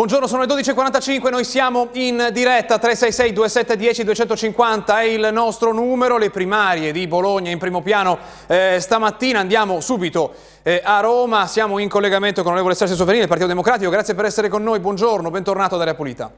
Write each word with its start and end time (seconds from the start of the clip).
Buongiorno, 0.00 0.26
sono 0.26 0.46
le 0.46 0.62
12.45, 0.62 1.28
noi 1.28 1.44
siamo 1.44 1.90
in 1.92 2.30
diretta 2.32 2.78
366 2.78 3.34
2710 3.34 4.04
250 4.04 4.98
è 4.98 5.04
il 5.04 5.28
nostro 5.30 5.74
numero, 5.74 6.16
le 6.16 6.30
primarie 6.30 6.90
di 6.90 7.06
Bologna 7.06 7.50
in 7.50 7.58
primo 7.58 7.82
piano 7.82 8.16
eh, 8.46 8.78
stamattina 8.80 9.40
andiamo 9.40 9.80
subito 9.80 10.32
eh, 10.62 10.80
a 10.82 11.00
Roma, 11.00 11.46
siamo 11.46 11.78
in 11.78 11.90
collegamento 11.90 12.36
con 12.36 12.52
l'onorevole 12.52 12.74
Sergio 12.74 12.94
Soverini 12.94 13.18
del 13.18 13.28
Partito 13.28 13.50
Democratico, 13.50 13.90
grazie 13.90 14.14
per 14.14 14.24
essere 14.24 14.48
con 14.48 14.62
noi, 14.62 14.80
buongiorno, 14.80 15.30
bentornato 15.30 15.74
ad 15.74 15.82
Area 15.82 15.94
Pulita. 15.94 16.32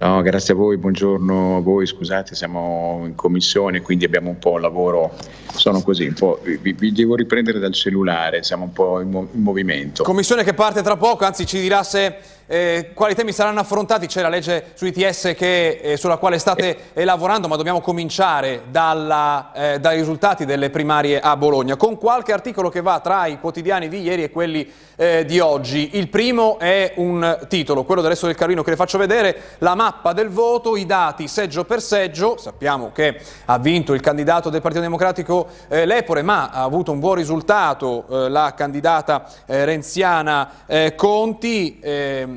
No, 0.00 0.22
grazie 0.22 0.54
a 0.54 0.56
voi, 0.56 0.76
buongiorno 0.76 1.56
a 1.56 1.60
voi, 1.60 1.84
scusate, 1.86 2.34
siamo 2.36 3.02
in 3.04 3.16
commissione, 3.16 3.80
quindi 3.80 4.04
abbiamo 4.04 4.30
un 4.30 4.38
po' 4.38 4.56
lavoro, 4.56 5.12
sono 5.52 5.82
così, 5.82 6.06
un 6.06 6.14
po', 6.14 6.40
vi, 6.42 6.72
vi 6.72 6.92
devo 6.92 7.16
riprendere 7.16 7.58
dal 7.58 7.72
cellulare, 7.72 8.44
siamo 8.44 8.64
un 8.64 8.72
po' 8.72 9.00
in, 9.00 9.12
in 9.12 9.42
movimento. 9.42 10.04
Commissione 10.04 10.44
che 10.44 10.54
parte 10.54 10.82
tra 10.82 10.96
poco, 10.96 11.24
anzi 11.24 11.46
ci 11.46 11.60
dirà 11.60 11.82
se 11.82 12.14
eh, 12.50 12.92
quali 12.94 13.14
temi 13.14 13.32
saranno 13.32 13.60
affrontati? 13.60 14.06
C'è 14.06 14.22
la 14.22 14.30
legge 14.30 14.72
sui 14.72 14.88
ITS 14.88 15.34
che, 15.36 15.80
eh, 15.82 15.96
sulla 15.98 16.16
quale 16.16 16.38
state 16.38 16.92
eh, 16.94 17.04
lavorando, 17.04 17.46
ma 17.46 17.56
dobbiamo 17.56 17.82
cominciare 17.82 18.62
dalla, 18.70 19.52
eh, 19.52 19.78
dai 19.78 19.98
risultati 19.98 20.46
delle 20.46 20.70
primarie 20.70 21.20
a 21.20 21.36
Bologna, 21.36 21.76
con 21.76 21.98
qualche 21.98 22.32
articolo 22.32 22.70
che 22.70 22.80
va 22.80 23.00
tra 23.00 23.26
i 23.26 23.38
quotidiani 23.38 23.88
di 23.88 24.00
ieri 24.00 24.22
e 24.22 24.30
quelli 24.30 24.66
eh, 24.96 25.26
di 25.26 25.40
oggi. 25.40 25.90
Il 25.98 26.08
primo 26.08 26.58
è 26.58 26.94
un 26.96 27.38
titolo, 27.48 27.84
quello 27.84 28.00
del 28.00 28.10
resto 28.10 28.24
del 28.24 28.34
Carlino 28.34 28.62
che 28.62 28.70
le 28.70 28.76
faccio 28.76 28.96
vedere, 28.96 29.36
la 29.58 29.74
mappa 29.74 30.14
del 30.14 30.30
voto, 30.30 30.74
i 30.74 30.86
dati 30.86 31.28
seggio 31.28 31.66
per 31.66 31.82
seggio, 31.82 32.38
sappiamo 32.38 32.92
che 32.92 33.20
ha 33.44 33.58
vinto 33.58 33.92
il 33.92 34.00
candidato 34.00 34.48
del 34.48 34.62
Partito 34.62 34.82
Democratico 34.82 35.48
eh, 35.68 35.84
Lepore, 35.84 36.22
ma 36.22 36.48
ha 36.48 36.62
avuto 36.62 36.92
un 36.92 36.98
buon 36.98 37.16
risultato 37.16 38.06
la 38.08 38.54
candidata 38.56 39.28
renziana 39.46 40.50
Conti. 40.96 41.80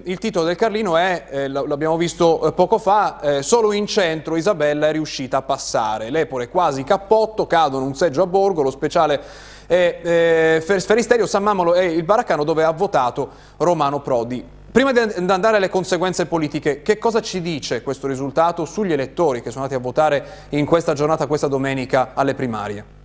Il 0.03 0.17
titolo 0.17 0.45
del 0.45 0.55
Carlino 0.55 0.97
è, 0.97 1.25
eh, 1.29 1.47
l'abbiamo 1.47 1.97
visto 1.97 2.47
eh, 2.47 2.53
poco 2.53 2.77
fa, 2.77 3.19
eh, 3.19 3.43
solo 3.43 3.71
in 3.71 3.85
centro 3.85 4.35
Isabella 4.35 4.87
è 4.87 4.91
riuscita 4.91 5.37
a 5.37 5.41
passare. 5.41 6.09
L'Epore 6.09 6.49
quasi 6.49 6.83
cappotto, 6.83 7.45
cadono 7.45 7.85
un 7.85 7.93
seggio 7.93 8.23
a 8.23 8.27
Borgo, 8.27 8.61
lo 8.61 8.71
speciale 8.71 9.21
è 9.67 9.99
eh, 10.01 10.79
Sferisterio, 10.79 11.25
San 11.25 11.43
Mamolo 11.43 11.75
e 11.75 11.85
il 11.85 12.03
Baraccano 12.03 12.43
dove 12.43 12.63
ha 12.63 12.71
votato 12.71 13.29
Romano 13.57 14.01
Prodi. 14.01 14.43
Prima 14.71 14.91
di 14.91 14.99
andare 14.99 15.57
alle 15.57 15.69
conseguenze 15.69 16.25
politiche, 16.25 16.81
che 16.81 16.97
cosa 16.97 17.21
ci 17.21 17.41
dice 17.41 17.83
questo 17.83 18.07
risultato 18.07 18.65
sugli 18.65 18.93
elettori 18.93 19.41
che 19.41 19.51
sono 19.51 19.65
andati 19.65 19.79
a 19.79 19.83
votare 19.83 20.25
in 20.49 20.65
questa 20.65 20.93
giornata, 20.93 21.27
questa 21.27 21.47
domenica, 21.47 22.13
alle 22.13 22.33
primarie? 22.33 22.99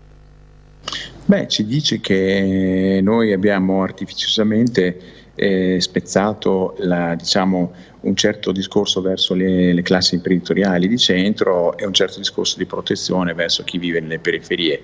Beh, 1.24 1.48
ci 1.48 1.66
dice 1.66 2.00
che 2.00 3.00
noi 3.02 3.32
abbiamo 3.32 3.82
artificiosamente 3.82 5.25
eh, 5.36 5.76
spezzato 5.80 6.74
la, 6.78 7.14
diciamo, 7.14 7.72
un 8.06 8.14
certo 8.14 8.52
discorso 8.52 9.00
verso 9.00 9.34
le, 9.34 9.72
le, 9.72 9.82
classi 9.82 10.14
imprenditoriali 10.14 10.86
di 10.88 10.96
centro 10.96 11.76
e 11.76 11.84
un 11.84 11.92
certo 11.92 12.18
discorso 12.18 12.56
di 12.56 12.64
protezione 12.64 13.34
verso 13.34 13.64
chi 13.64 13.78
vive 13.78 14.00
nelle 14.00 14.18
periferie. 14.18 14.82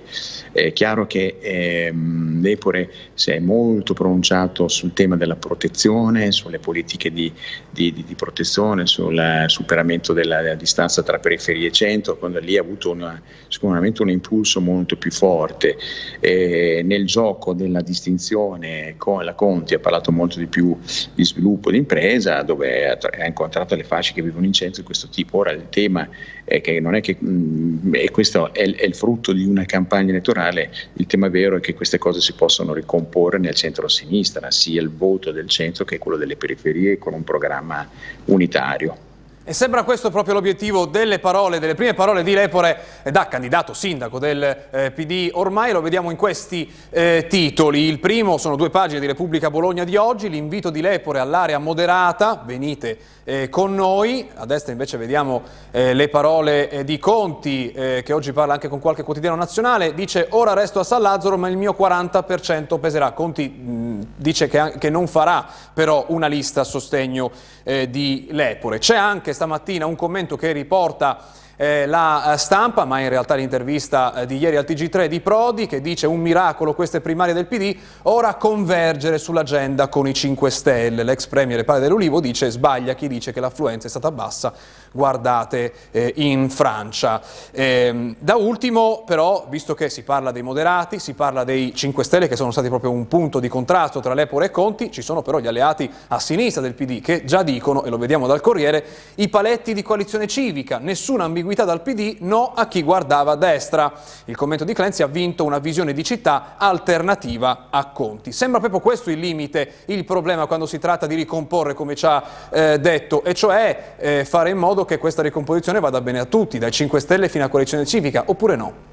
È 0.51 0.73
chiaro 0.73 1.07
che 1.07 1.39
ehm, 1.41 2.43
l'Epore 2.43 2.91
si 3.15 3.31
è 3.31 3.39
molto 3.39 3.95
pronunciato 3.95 4.69
sul 4.69 4.93
tema 4.93 5.17
della 5.17 5.37
protezione, 5.37 6.33
sulle 6.33 6.59
politiche 6.59 7.13
di, 7.13 7.33
di, 7.71 7.93
di, 7.93 8.05
di 8.05 8.15
protezione, 8.15 8.87
sul 8.87 9.45
superamento 9.47 10.13
della, 10.13 10.43
della, 10.43 10.55
distanza 10.55 11.03
tra 11.03 11.19
periferie 11.19 11.69
e 11.69 11.73
centro, 11.73 12.19
quando 12.19 12.41
lì 12.41 12.57
ha 12.57 12.61
avuto 12.61 12.91
una, 12.91 13.21
sicuramente 13.49 14.03
un 14.03 14.11
impulso 14.11 14.61
molto 14.61 14.97
più 14.97 15.13
forte. 15.13 15.77
Eh, 16.19 16.83
nel 16.85 17.07
gioco 17.07 17.53
della 17.53 17.81
distinzione 17.81 18.95
con 18.97 19.25
la 19.25 19.35
Conti 19.35 19.75
ha 19.75 19.79
parlato 19.79 20.11
molto 20.11 20.39
di 20.39 20.42
più 20.47 20.77
di 21.15 21.25
sviluppo 21.25 21.71
di 21.71 21.79
impresa, 21.79 22.43
dove 22.43 22.89
ha 22.89 22.97
ha 23.23 23.27
incontrato 23.27 23.75
le 23.75 23.85
fasce 23.85 24.13
che 24.13 24.23
vivono 24.23 24.47
in 24.47 24.53
centro 24.53 24.81
di 24.81 24.87
questo 24.87 25.09
tipo. 25.09 25.39
Ora 25.39 25.51
il 25.53 25.69
tema 25.69 26.09
è 26.45 26.61
che 26.61 26.81
non 26.81 26.95
è 26.95 27.01
che, 27.01 27.17
mh, 27.19 27.29
mm, 27.29 27.95
e 27.95 28.11
questo 28.11 28.53
è, 28.53 28.63
è, 28.63 28.85
il 28.85 28.95
frutto 28.95 29.33
di 29.33 29.45
una 29.45 29.65
campagna 29.65 30.11
elettorale, 30.11 30.71
il 30.95 31.07
tema 31.07 31.29
vero 31.29 31.57
è 31.57 31.61
che 31.61 31.75
queste 31.75 31.99
cose 31.99 32.21
si 32.21 32.33
possono 32.35 32.73
ricomporre 32.73 33.39
nel 33.39 33.55
centro-sinistra, 33.55 34.51
sia 34.51 34.81
il 34.81 34.91
voto 34.91 35.31
del 35.31 35.49
centro 35.49 35.85
che 35.85 35.99
quello 35.99 36.17
delle 36.17 36.37
periferie 36.37 36.99
con 36.99 37.15
un 37.15 37.25
programma 37.25 37.89
unitario. 38.27 39.11
E 39.45 39.55
sembra 39.55 39.83
questo 39.83 40.13
proprio 40.13 40.35
l'obiettivo 40.35 40.87
delle 40.87 41.19
parole, 41.19 41.59
delle 41.59 41.75
prime 41.75 41.95
parole 41.95 42.23
di 42.23 42.33
Lepore 42.33 42.79
da 43.11 43.27
candidato 43.27 43.75
sindaco 43.75 44.21
del 44.21 44.67
eh, 44.71 44.93
PD. 44.93 45.31
Ormai 45.33 45.73
lo 45.73 45.81
vediamo 45.81 46.13
in 46.13 46.17
questi 46.17 46.73
eh, 46.91 47.27
titoli. 47.29 47.89
Il 47.89 47.99
primo 47.99 48.39
sono 48.39 48.55
due 48.55 48.71
pagine 48.71 49.01
di 49.01 49.07
Repubblica 49.07 49.51
Bologna 49.51 49.83
di 49.83 49.97
oggi, 49.97 50.29
l'invito 50.29 50.71
di 50.71 50.81
Lepore 50.81 51.19
all'area 51.19 51.59
moderata, 51.59 52.41
venite 52.47 52.97
eh, 53.25 53.49
con 53.49 53.75
noi. 53.75 54.29
A 54.35 54.47
destra 54.47 54.73
invece 54.73 54.97
vediamo 54.97 55.43
eh, 55.73 55.93
le 55.93 56.09
parole 56.09 56.71
eh, 56.71 56.85
di 56.85 57.01
Conti, 57.01 57.73
eh, 57.73 58.03
che 58.05 58.13
oggi 58.13 58.33
parla 58.33 58.55
anche 58.55 58.69
con 58.69 58.79
qualche 58.79 59.03
quotidiano 59.03 59.35
nazionale. 59.35 59.95
Dice 59.95 60.27
ora 60.31 60.53
resto 60.53 60.79
a 60.79 60.85
San 60.85 61.03
Lazzaro 61.03 61.37
ma 61.37 61.49
il 61.49 61.57
mio 61.57 61.75
40% 61.77 62.79
peserà. 62.79 63.11
Conti 63.11 63.49
mh, 63.49 64.07
dice 64.17 64.47
che, 64.47 64.75
che, 64.79 64.89
non 64.89 65.09
farà 65.09 65.47
però 65.73 66.05
una 66.09 66.29
lista 66.29 66.61
a 66.61 66.65
sostegno 66.65 67.31
di 67.63 68.27
Lepore. 68.31 68.79
C'è 68.79 68.97
anche 68.97 69.32
anche 69.33 69.35
stamattina 69.35 69.87
un 69.87 69.97
commento 69.97 70.37
che 70.37 70.53
riporta 70.53 71.19
eh, 71.57 71.87
la 71.87 72.33
eh, 72.33 72.39
stampa, 72.39 72.85
ma 72.85 73.01
in 73.01 73.09
realtà 73.09 73.35
l'intervista 73.35 74.15
eh, 74.15 74.27
di 74.27 74.39
ieri 74.39 74.57
al 74.57 74.65
TG3 74.65 75.07
di 75.07 75.21
Prodi, 75.21 75.67
che 75.67 75.81
dice 75.81 76.07
un 76.07 76.21
miracolo 76.21 76.75
queste 76.75 77.01
primarie 77.01 77.35
del 77.35 77.47
PD, 77.47 77.77
ora 78.03 78.35
convergere 78.35 79.19
sull'agenda 79.19 79.89
con 79.89 80.09
i 80.09 80.15
5 80.15 80.51
Stelle. 80.51 81.03
L'ex 81.03 81.27
premier 81.27 81.65
Padre 81.65 81.83
dell'Ulivo 81.83 82.21
dice 82.21 82.51
sbaglia 82.51 82.95
chi 82.95 83.09
dice 83.09 83.33
che 83.33 83.41
l'affluenza 83.41 83.87
è 83.87 83.91
stata 83.91 84.11
bassa, 84.11 84.53
guardate 84.91 85.73
eh, 85.91 86.13
in 86.17 86.51
Francia. 86.51 87.21
Eh, 87.51 88.15
da 88.19 88.37
ultimo 88.37 89.05
però, 89.07 89.47
visto 89.49 89.75
che 89.75 89.89
si 89.89 90.03
parla 90.03 90.33
dei 90.33 90.43
moderati, 90.43 90.99
si 90.99 91.15
parla 91.15 91.45
dei 91.45 91.75
5 91.75 92.03
Stelle 92.03 92.29
che 92.29 92.37
sono 92.37 92.51
stati 92.51 92.69
proprio 92.69 92.91
un 92.91 93.07
punto 93.07 93.39
di 93.39 93.49
contrasto 93.49 94.01
tra 94.01 94.15
Lepore 94.15 94.47
e 94.47 94.51
Conti, 94.51 94.91
ci 94.91 95.03
sono 95.03 95.23
però 95.23 95.39
gli 95.39 95.47
alleati 95.47 95.91
a 96.09 96.19
sinistra 96.19 96.63
del 96.63 96.75
PD 96.75 97.01
che 97.01 97.25
già 97.25 97.43
dicono, 97.43 97.85
e 97.85 97.91
lo 97.91 97.99
vediamo 97.99 98.27
dal 98.27 98.41
Corriere, 98.41 98.85
i 99.17 99.29
paletti 99.29 99.75
di 99.75 99.83
coalizione 99.83 100.27
civica, 100.27 100.79
nessuna 100.79 101.25
ambiguità 101.25 101.42
dal 101.43 101.83
PD, 101.83 102.17
no 102.21 102.53
a 102.55 102.67
chi 102.69 102.83
guardava 102.83 103.33
a 103.33 103.37
destra. 103.37 103.93
Il 104.27 104.37
commento 104.37 104.65
di 104.65 104.73
Clenzi 104.73 105.03
ha 105.03 105.07
vinto 105.07 105.45
una 105.45 105.59
visione 105.59 105.93
di 105.93 106.03
città 106.03 106.55
alternativa 106.57 107.69
a 107.71 107.87
Conti. 107.87 108.33
Sembra 108.33 108.61
proprio 108.61 108.81
questo 108.81 109.11
il 109.11 109.19
limite, 109.19 109.73
il 109.87 110.05
problema 110.05 110.47
quando 110.47 110.67
si 110.67 110.79
tratta 110.79 111.07
di 111.07 111.15
ricomporre, 111.15 111.75
come 111.75 111.95
ci 111.95 112.07
ha 112.07 112.23
eh, 112.51 112.79
detto, 112.79 113.23
e 113.25 113.35
cioè 113.35 113.95
eh, 113.99 114.25
fare 114.25 114.51
in 114.51 114.59
modo 114.59 114.85
che 114.85 114.99
questa 114.99 115.23
ricomposizione 115.23 115.81
vada 115.81 116.01
bene 116.01 116.19
a 116.19 116.25
tutti, 116.25 116.59
dai 116.59 116.71
5 116.71 117.01
Stelle 117.01 117.29
fino 117.29 117.45
a 117.45 117.49
coalizione 117.49 117.85
civica, 117.85 118.25
oppure 118.27 118.57
no? 118.57 118.91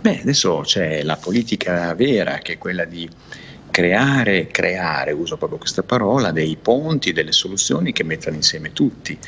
Beh, 0.00 0.20
adesso 0.20 0.60
c'è 0.64 1.02
la 1.02 1.16
politica 1.16 1.92
vera, 1.94 2.38
che 2.38 2.54
è 2.54 2.58
quella 2.58 2.86
di 2.86 3.08
creare, 3.70 4.48
creare, 4.48 5.12
uso 5.12 5.36
proprio 5.36 5.58
questa 5.58 5.82
parola, 5.82 6.32
dei 6.32 6.56
ponti, 6.60 7.12
delle 7.12 7.32
soluzioni 7.32 7.92
che 7.92 8.02
mettano 8.02 8.36
insieme 8.36 8.72
tutti. 8.72 9.18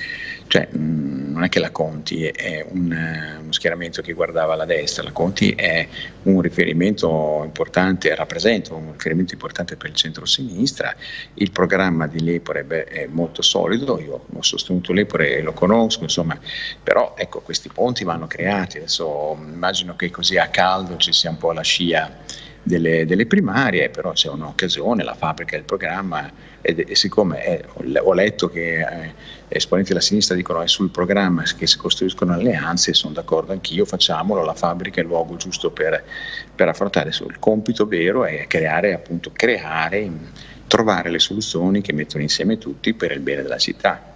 Cioè, 0.53 0.69
mm, 0.77 1.33
non 1.33 1.45
è 1.45 1.49
che 1.49 1.61
la 1.61 1.71
Conti 1.71 2.27
è 2.27 2.63
un, 2.69 2.95
uno 3.41 3.53
schieramento 3.53 4.03
che 4.03 4.13
guardava 4.13 4.53
alla 4.53 4.67
destra, 4.67 5.03
la 5.03 5.11
Conti 5.11 5.53
è 5.53 5.89
un 6.25 6.43
riferimento 6.43 7.41
importante, 7.43 8.15
rappresenta 8.15 8.75
un 8.75 8.93
riferimento 8.93 9.33
importante 9.33 9.79
per 9.79 9.89
il 9.89 9.97
centro-sinistra, 9.97 10.95
il 11.33 11.51
programma 11.53 12.07
di 12.07 12.22
Lepore 12.22 12.65
beh, 12.65 12.84
è 12.84 13.07
molto 13.07 13.41
solido, 13.41 13.99
io 13.99 14.27
ho 14.31 14.43
sostenuto 14.43 14.93
Lepore 14.93 15.39
e 15.39 15.41
lo 15.41 15.54
conosco, 15.54 16.03
insomma, 16.03 16.39
però 16.83 17.15
ecco, 17.16 17.41
questi 17.41 17.71
ponti 17.72 18.05
vanno 18.05 18.27
creati, 18.27 18.77
adesso 18.77 19.34
immagino 19.41 19.97
che 19.97 20.10
così 20.10 20.37
a 20.37 20.48
caldo 20.48 20.98
ci 20.98 21.15
sia 21.15 21.31
un 21.31 21.39
po' 21.39 21.53
la 21.53 21.63
scia 21.63 22.15
delle, 22.63 23.07
delle 23.07 23.25
primarie, 23.25 23.89
però 23.89 24.13
c'è 24.13 24.28
un'occasione, 24.28 25.03
la 25.03 25.15
fabbrica 25.15 25.57
del 25.57 25.65
programma 25.65 26.31
e, 26.62 26.84
e 26.88 26.94
siccome 26.94 27.41
è, 27.42 27.64
ho 28.00 28.14
letto 28.14 28.48
che 28.48 28.78
eh, 28.78 29.14
esponenti 29.48 29.91
della 29.91 30.00
sinistra 30.00 30.34
dicono 30.34 30.60
che 30.60 30.64
è 30.64 30.68
sul 30.68 30.91
programma 30.91 31.42
che 31.42 31.66
si 31.66 31.76
costruiscono 31.76 32.32
alleanze, 32.32 32.94
sono 32.94 33.12
d'accordo 33.12 33.53
anch'io, 33.53 33.84
facciamolo, 33.84 34.44
la 34.44 34.54
fabbrica 34.54 35.00
è 35.00 35.03
il 35.03 35.09
luogo 35.09 35.36
giusto 35.36 35.70
per, 35.70 36.03
per 36.54 36.68
affrontare 36.68 37.10
il 37.10 37.38
compito 37.38 37.86
vero 37.86 38.24
è 38.24 38.47
creare, 38.47 38.94
appunto, 38.94 39.30
creare, 39.32 40.10
trovare 40.66 41.10
le 41.10 41.18
soluzioni 41.18 41.82
che 41.82 41.92
mettono 41.92 42.22
insieme 42.22 42.56
tutti 42.56 42.94
per 42.94 43.10
il 43.10 43.20
bene 43.20 43.42
della 43.42 43.59
città. 43.59 44.10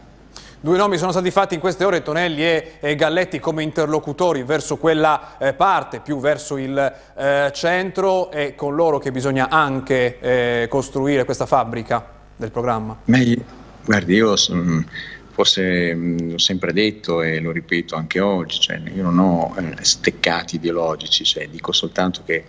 Due 0.59 0.79
nomi 0.79 0.97
sono 0.97 1.13
stati 1.13 1.31
fatti 1.31 1.55
in 1.55 1.61
queste 1.61 1.85
ore, 1.85 2.03
Tonelli 2.03 2.43
e, 2.43 2.95
Galletti, 2.97 3.39
come 3.39 3.63
interlocutori 3.63 4.43
verso 4.43 4.79
quella 4.79 5.37
eh, 5.39 5.53
parte, 5.53 6.01
più 6.01 6.19
verso 6.19 6.57
il 6.57 6.95
eh, 7.15 7.51
centro 7.53 8.31
e 8.31 8.55
con 8.55 8.75
loro 8.75 8.99
che 8.99 9.13
bisogna 9.13 9.49
anche 9.51 10.19
eh, 10.19 10.67
costruire 10.69 11.25
questa 11.25 11.47
fabbrica 11.47 12.15
del 12.37 12.51
programma. 12.51 12.99
Ma 13.07 13.19
io, 13.19 13.43
guardi, 13.85 14.15
io 14.15 14.37
son, 14.37 14.87
forse 15.33 15.95
mh, 15.95 16.33
ho 16.35 16.39
sempre 16.39 16.73
detto 16.73 17.23
e 17.23 17.41
lo 17.41 17.51
ripeto 17.51 17.97
anche 17.97 18.21
oggi, 18.21 18.61
cioè, 18.61 18.81
io 18.95 19.03
non 19.03 19.19
ho 19.19 19.55
eh, 19.59 19.77
steccati 19.83 20.57
ideologici, 20.57 21.25
cioè, 21.25 21.49
dico 21.49 21.73
soltanto 21.73 22.23
che 22.25 22.45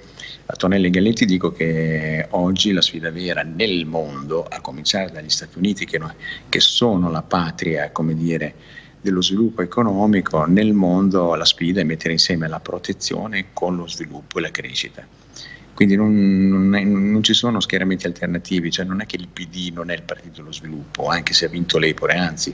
a 0.45 0.55
Tonelli 0.55 0.89
Galletti 0.89 1.25
dico 1.25 1.51
che 1.51 2.25
oggi 2.29 2.71
la 2.71 2.81
sfida 2.81 3.11
vera 3.11 3.43
nel 3.43 3.85
mondo, 3.85 4.45
a 4.47 4.61
cominciare 4.61 5.11
dagli 5.11 5.29
Stati 5.29 5.57
Uniti 5.57 5.85
che, 5.85 5.99
che 6.47 6.59
sono 6.59 7.09
la 7.09 7.21
patria, 7.21 7.91
dire, 8.13 8.53
dello 9.01 9.21
sviluppo 9.21 9.61
economico, 9.61 10.45
nel 10.45 10.73
mondo 10.73 11.35
la 11.35 11.45
sfida 11.45 11.81
è 11.81 11.83
mettere 11.83 12.13
insieme 12.13 12.47
la 12.47 12.59
protezione 12.59 13.47
con 13.53 13.75
lo 13.75 13.87
sviluppo 13.87 14.37
e 14.37 14.41
la 14.41 14.51
crescita 14.51 15.05
quindi 15.77 15.95
non, 15.95 16.47
non, 16.47 16.73
è, 16.73 16.83
non, 16.83 17.21
ci 17.21 17.35
sono 17.35 17.59
schieramenti 17.59 18.07
alternativi, 18.07 18.71
cioè 18.71 18.83
non 18.83 18.99
è 18.99 19.05
che 19.05 19.15
il 19.15 19.27
PD 19.27 19.71
non 19.71 19.91
è 19.91 19.93
il 19.93 20.01
partito 20.01 20.37
dello 20.37 20.51
sviluppo, 20.51 21.05
anche 21.05 21.35
se 21.35 21.45
ha 21.45 21.49
vinto 21.49 21.77
l'Epore, 21.77 22.15
anzi 22.15 22.51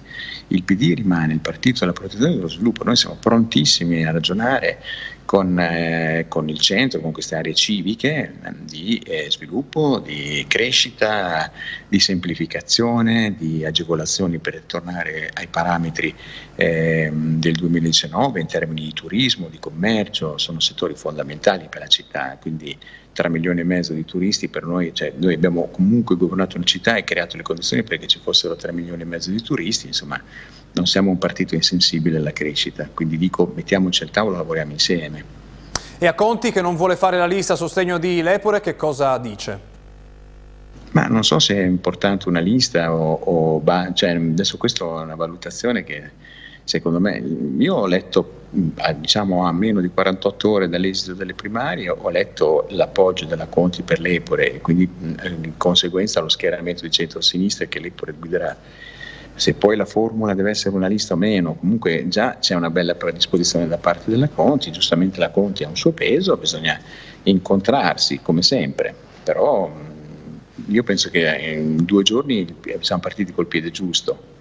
il 0.48 0.62
PD 0.64 0.94
rimane 0.94 1.32
il 1.32 1.40
partito 1.40 1.80
della 1.80 1.94
protezione 1.94 2.36
dello 2.36 2.50
sviluppo, 2.50 2.84
noi 2.84 2.98
siamo 2.98 3.16
prontissimi 3.18 4.06
a 4.06 4.12
ragionare 4.12 4.80
con, 5.24 5.58
eh, 5.58 6.26
con 6.28 6.50
il 6.50 6.60
centro, 6.60 7.00
con 7.00 7.14
queste 7.14 7.36
aree 7.36 7.54
civiche 7.54 8.34
eh, 8.44 8.54
di 8.70 8.98
eh, 8.98 9.32
sviluppo, 9.32 10.00
di 10.00 10.44
crescita, 10.46 11.50
di 11.94 12.00
semplificazione, 12.00 13.36
di 13.38 13.64
agevolazioni 13.64 14.40
per 14.40 14.64
tornare 14.66 15.30
ai 15.32 15.46
parametri 15.46 16.12
eh, 16.56 17.12
del 17.14 17.54
2019 17.54 18.40
in 18.40 18.48
termini 18.48 18.86
di 18.86 18.94
turismo, 18.94 19.48
di 19.48 19.60
commercio, 19.60 20.40
sono 20.40 20.60
settori 20.60 20.96
fondamentali 20.96 21.68
per 21.70 21.82
la 21.82 21.88
città, 21.88 22.36
quindi 22.42 22.76
3 23.12 23.30
milioni 23.30 23.60
e 23.60 23.64
mezzo 23.64 23.94
di 23.94 24.06
turisti 24.06 24.48
per 24.48 24.64
noi, 24.64 24.92
cioè 24.92 25.14
noi 25.18 25.36
abbiamo 25.36 25.68
comunque 25.68 26.16
governato 26.16 26.56
una 26.56 26.66
città 26.66 26.96
e 26.96 27.04
creato 27.04 27.38
le 27.38 27.44
condizioni 27.44 27.84
perché 27.84 28.08
ci 28.08 28.18
fossero 28.18 28.56
3 28.56 28.72
milioni 28.72 29.04
e 29.04 29.06
mezzo 29.06 29.30
di 29.30 29.44
turisti, 29.44 29.86
insomma 29.86 30.20
non 30.72 30.88
siamo 30.88 31.12
un 31.12 31.20
partito 31.20 31.54
insensibile 31.54 32.18
alla 32.18 32.34
crescita, 32.34 32.90
quindi 32.92 33.20
dico 33.20 33.52
mettiamoci 33.54 34.02
al 34.02 34.10
tavolo, 34.10 34.38
lavoriamo 34.38 34.72
insieme. 34.72 35.24
E 36.00 36.08
a 36.08 36.16
Conti 36.16 36.52
che 36.52 36.62
non 36.62 36.76
vuole 36.76 36.96
fare 36.96 37.20
la 37.20 37.28
lista 37.28 37.54
a 37.54 37.56
sostegno 37.56 38.00
di 38.00 38.24
Lepore 38.24 38.62
che 38.62 38.76
cosa 38.76 39.16
dice? 39.20 39.73
Ma 40.94 41.08
non 41.08 41.24
so 41.24 41.40
se 41.40 41.56
è 41.56 41.64
importante 41.64 42.30
una 42.30 42.40
lista 42.40 42.94
o, 42.94 43.14
o 43.14 43.64
cioè, 43.94 44.12
adesso 44.12 44.58
questa 44.58 44.86
è 44.86 44.88
una 44.88 45.16
valutazione 45.16 45.84
che 45.84 46.12
secondo 46.64 47.00
me, 47.00 47.22
io 47.58 47.76
ho 47.76 47.86
letto 47.88 48.42
diciamo 48.98 49.46
a 49.46 49.52
meno 49.52 49.82
di 49.82 49.90
48 49.90 50.50
ore 50.50 50.70
dall'esito 50.70 51.16
delle 51.16 51.34
primarie, 51.34 51.90
ho 51.90 52.10
letto 52.10 52.68
l'appoggio 52.70 53.26
della 53.26 53.48
Conti 53.48 53.82
per 53.82 54.00
l'Epore 54.00 54.54
e 54.54 54.62
quindi 54.62 54.88
in 54.88 55.54
conseguenza 55.58 56.22
lo 56.22 56.30
schieramento 56.30 56.84
di 56.84 56.92
centro-sinistra 56.92 57.66
che 57.66 57.80
l'Epore 57.80 58.14
guiderà. 58.14 58.56
Se 59.36 59.56
poi 59.56 59.76
la 59.76 59.86
formula 59.86 60.36
deve 60.36 60.52
essere 60.52 60.76
una 60.76 60.86
lista 60.86 61.16
o 61.16 61.18
meno, 61.18 61.56
comunque 61.56 62.08
già 62.08 62.38
c'è 62.40 62.54
una 62.54 62.70
bella 62.70 62.94
predisposizione 62.94 63.68
da 63.68 63.78
parte 63.78 64.12
della 64.12 64.30
Conti, 64.30 64.72
giustamente 64.72 65.20
la 65.20 65.32
Conti 65.32 65.64
ha 65.64 65.70
un 65.70 65.76
suo 65.76 65.92
peso, 65.92 66.38
bisogna 66.38 66.80
incontrarsi 67.24 68.20
come 68.22 68.44
sempre, 68.44 68.94
però 69.24 69.72
io 70.68 70.84
penso 70.84 71.10
che 71.10 71.26
in 71.40 71.84
due 71.86 72.04
giorni 72.04 72.46
siamo 72.80 73.02
partiti 73.02 73.32
col 73.32 73.48
piede 73.48 73.72
giusto. 73.72 74.33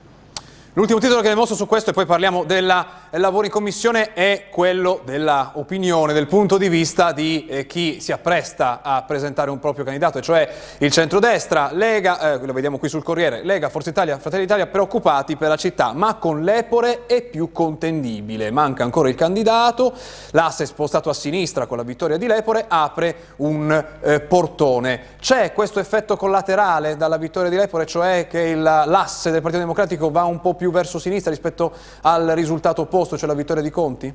L'ultimo 0.75 1.01
titolo 1.01 1.21
che 1.21 1.29
vi 1.29 1.35
mostro 1.35 1.55
su 1.55 1.67
questo 1.67 1.91
e 1.91 1.93
poi 1.93 2.07
parliamo 2.07 2.45
del 2.45 2.65
lavoro 3.11 3.45
in 3.45 3.53
commissione 3.53 4.15
è 4.15 4.47
quello 4.49 5.03
dell'opinione, 5.05 6.15
del 6.15 6.27
punto 6.27 6.57
di 6.57 6.71
vista 6.71 7.13
di 7.13 7.45
eh, 7.45 7.67
chi 7.67 8.01
si 8.01 8.11
appresta 8.11 8.81
a 8.83 9.03
presentare 9.03 9.51
un 9.51 9.59
proprio 9.59 9.85
candidato, 9.85 10.23
cioè 10.23 10.49
il 10.79 10.91
centrodestra, 10.91 11.73
Lega, 11.75 12.41
eh, 12.41 12.47
lo 12.47 12.55
vediamo 12.55 12.79
qui 12.79 12.89
sul 12.89 13.03
Corriere, 13.03 13.45
Lega, 13.45 13.69
Forza 13.69 13.91
Italia, 13.91 14.19
Fratelli 14.19 14.45
d'Italia 14.45 14.67
preoccupati 14.67 15.37
per 15.37 15.51
la 15.51 15.57
città, 15.57 15.93
ma 15.93 16.15
con 16.15 16.43
l'Epore 16.43 17.05
è 17.05 17.21
più 17.21 17.53
contendibile. 17.53 18.51
Manca 18.51 18.83
ancora 18.83 19.11
il 19.11 19.15
candidato, 19.15 19.93
l'asse 20.31 20.65
spostato 20.65 21.11
a 21.11 21.15
sinistra 21.15 21.67
con 21.67 21.77
la 21.77 21.83
vittoria 21.83 22.17
di 22.17 22.27
Lepore 22.27 22.65
apre 22.67 23.15
un 23.37 23.85
eh, 24.01 24.21
portone. 24.21 25.01
C'è 25.21 25.53
questo 25.53 25.81
effetto 25.81 26.17
collaterale 26.17 26.97
dalla 26.97 27.19
vittoria 27.19 27.51
di 27.51 27.57
Lepore, 27.57 27.85
cioè 27.85 28.27
che 28.27 28.55
l'asse 28.55 29.31
del 29.31 29.43
Partito 29.43 29.61
Democratico 29.61 30.11
va 30.11 30.25
un 30.25 30.41
po' 30.41 30.55
più 30.55 30.61
più 30.63 30.71
verso 30.71 31.01
sinistra 31.01 31.33
rispetto 31.33 31.75
al 32.03 32.29
risultato 32.29 32.83
opposto, 32.83 33.19
cioè 33.19 33.27
la 33.27 33.35
vittoria 33.35 33.65
di 33.65 33.71
Conti? 33.71 34.15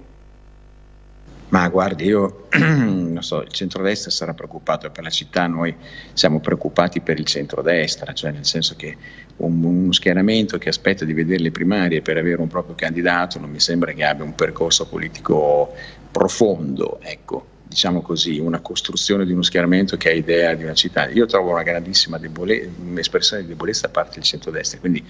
Ma 1.49 1.67
guardi, 1.67 2.05
io 2.05 2.47
non 2.57 3.21
so, 3.21 3.41
il 3.41 3.51
centrodestra 3.51 4.09
sarà 4.09 4.33
preoccupato 4.33 4.89
per 4.89 5.03
la 5.03 5.09
città, 5.09 5.45
noi 5.47 5.75
siamo 6.13 6.39
preoccupati 6.39 7.01
per 7.01 7.19
il 7.19 7.25
centrodestra, 7.25 8.13
cioè 8.13 8.31
nel 8.31 8.45
senso 8.45 8.75
che 8.77 8.95
un, 9.37 9.61
uno 9.61 9.91
schieramento 9.91 10.57
che 10.57 10.69
aspetta 10.69 11.03
di 11.03 11.13
vedere 11.13 11.43
le 11.43 11.51
primarie 11.51 12.01
per 12.01 12.15
avere 12.15 12.39
un 12.39 12.47
proprio 12.47 12.75
candidato 12.75 13.39
non 13.39 13.49
mi 13.49 13.59
sembra 13.59 13.91
che 13.91 14.05
abbia 14.05 14.23
un 14.23 14.35
percorso 14.35 14.87
politico 14.87 15.73
profondo, 16.11 16.99
ecco 17.01 17.55
diciamo 17.67 18.01
così, 18.01 18.39
una 18.39 18.59
costruzione 18.59 19.25
di 19.25 19.33
uno 19.33 19.41
schieramento 19.41 19.97
che 19.97 20.09
ha 20.09 20.13
idea 20.13 20.53
di 20.53 20.63
una 20.63 20.73
città. 20.73 21.09
Io 21.09 21.25
trovo 21.25 21.51
una 21.51 21.63
grandissima 21.63 22.17
debole- 22.17 22.69
espressione 22.95 23.43
di 23.43 23.49
debolezza 23.49 23.87
da 23.87 23.93
parte 23.93 24.15
del 24.15 24.23
centrodestra, 24.23 24.79
quindi 24.79 25.03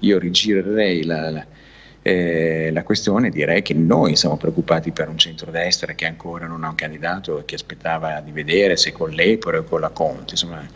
io 0.00 0.18
rigirerei 0.18 1.04
la, 1.04 1.30
la, 1.30 1.46
eh, 2.02 2.70
la, 2.72 2.82
questione 2.82 3.28
e 3.28 3.30
direi 3.30 3.62
che 3.62 3.74
noi 3.74 4.16
siamo 4.16 4.36
preoccupati 4.36 4.90
per 4.92 5.08
un 5.08 5.18
centrodestra 5.18 5.94
che 5.94 6.04
ancora 6.06 6.46
non 6.46 6.64
ha 6.64 6.68
un 6.68 6.74
candidato 6.74 7.38
e 7.38 7.44
che 7.44 7.54
aspettava 7.54 8.20
di 8.20 8.30
vedere 8.30 8.76
se 8.76 8.92
con 8.92 9.10
l'Epore 9.10 9.58
o 9.58 9.64
con 9.64 9.80
la 9.80 9.90
Conte. 9.90 10.32
Insomma, 10.32 10.66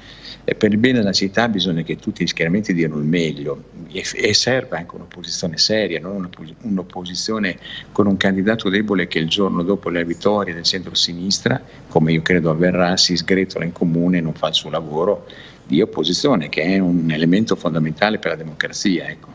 e 0.48 0.54
per 0.54 0.70
il 0.70 0.78
bene 0.78 0.98
della 0.98 1.12
città 1.12 1.48
bisogna 1.48 1.82
che 1.82 1.96
tutti 1.96 2.22
gli 2.22 2.72
diano 2.72 2.98
il 2.98 3.04
meglio 3.04 3.64
e, 3.90 4.04
e 4.14 4.32
serve 4.32 4.76
anche 4.76 4.94
un'opposizione 4.94 5.58
seria, 5.58 5.98
non 5.98 6.30
un'opposizione 6.60 7.58
con 7.90 8.06
un 8.06 8.16
candidato 8.16 8.68
debole 8.68 9.08
che 9.08 9.18
il 9.18 9.28
giorno 9.28 9.64
dopo 9.64 9.88
le 9.88 10.04
vittorie 10.04 10.54
del 10.54 10.62
centro-sinistra, 10.62 11.60
come 11.88 12.12
io 12.12 12.22
credo 12.22 12.50
avverrà, 12.50 12.96
si 12.96 13.16
sgretola 13.16 13.64
in 13.64 13.72
comune 13.72 14.18
e 14.18 14.20
non 14.20 14.34
fa 14.34 14.46
il 14.46 14.54
suo 14.54 14.70
lavoro 14.70 15.26
di 15.64 15.82
opposizione, 15.82 16.48
che 16.48 16.62
è 16.62 16.78
un 16.78 17.10
elemento 17.10 17.56
fondamentale 17.56 18.20
per 18.20 18.30
la 18.30 18.36
democrazia. 18.36 19.08
Ecco. 19.08 19.28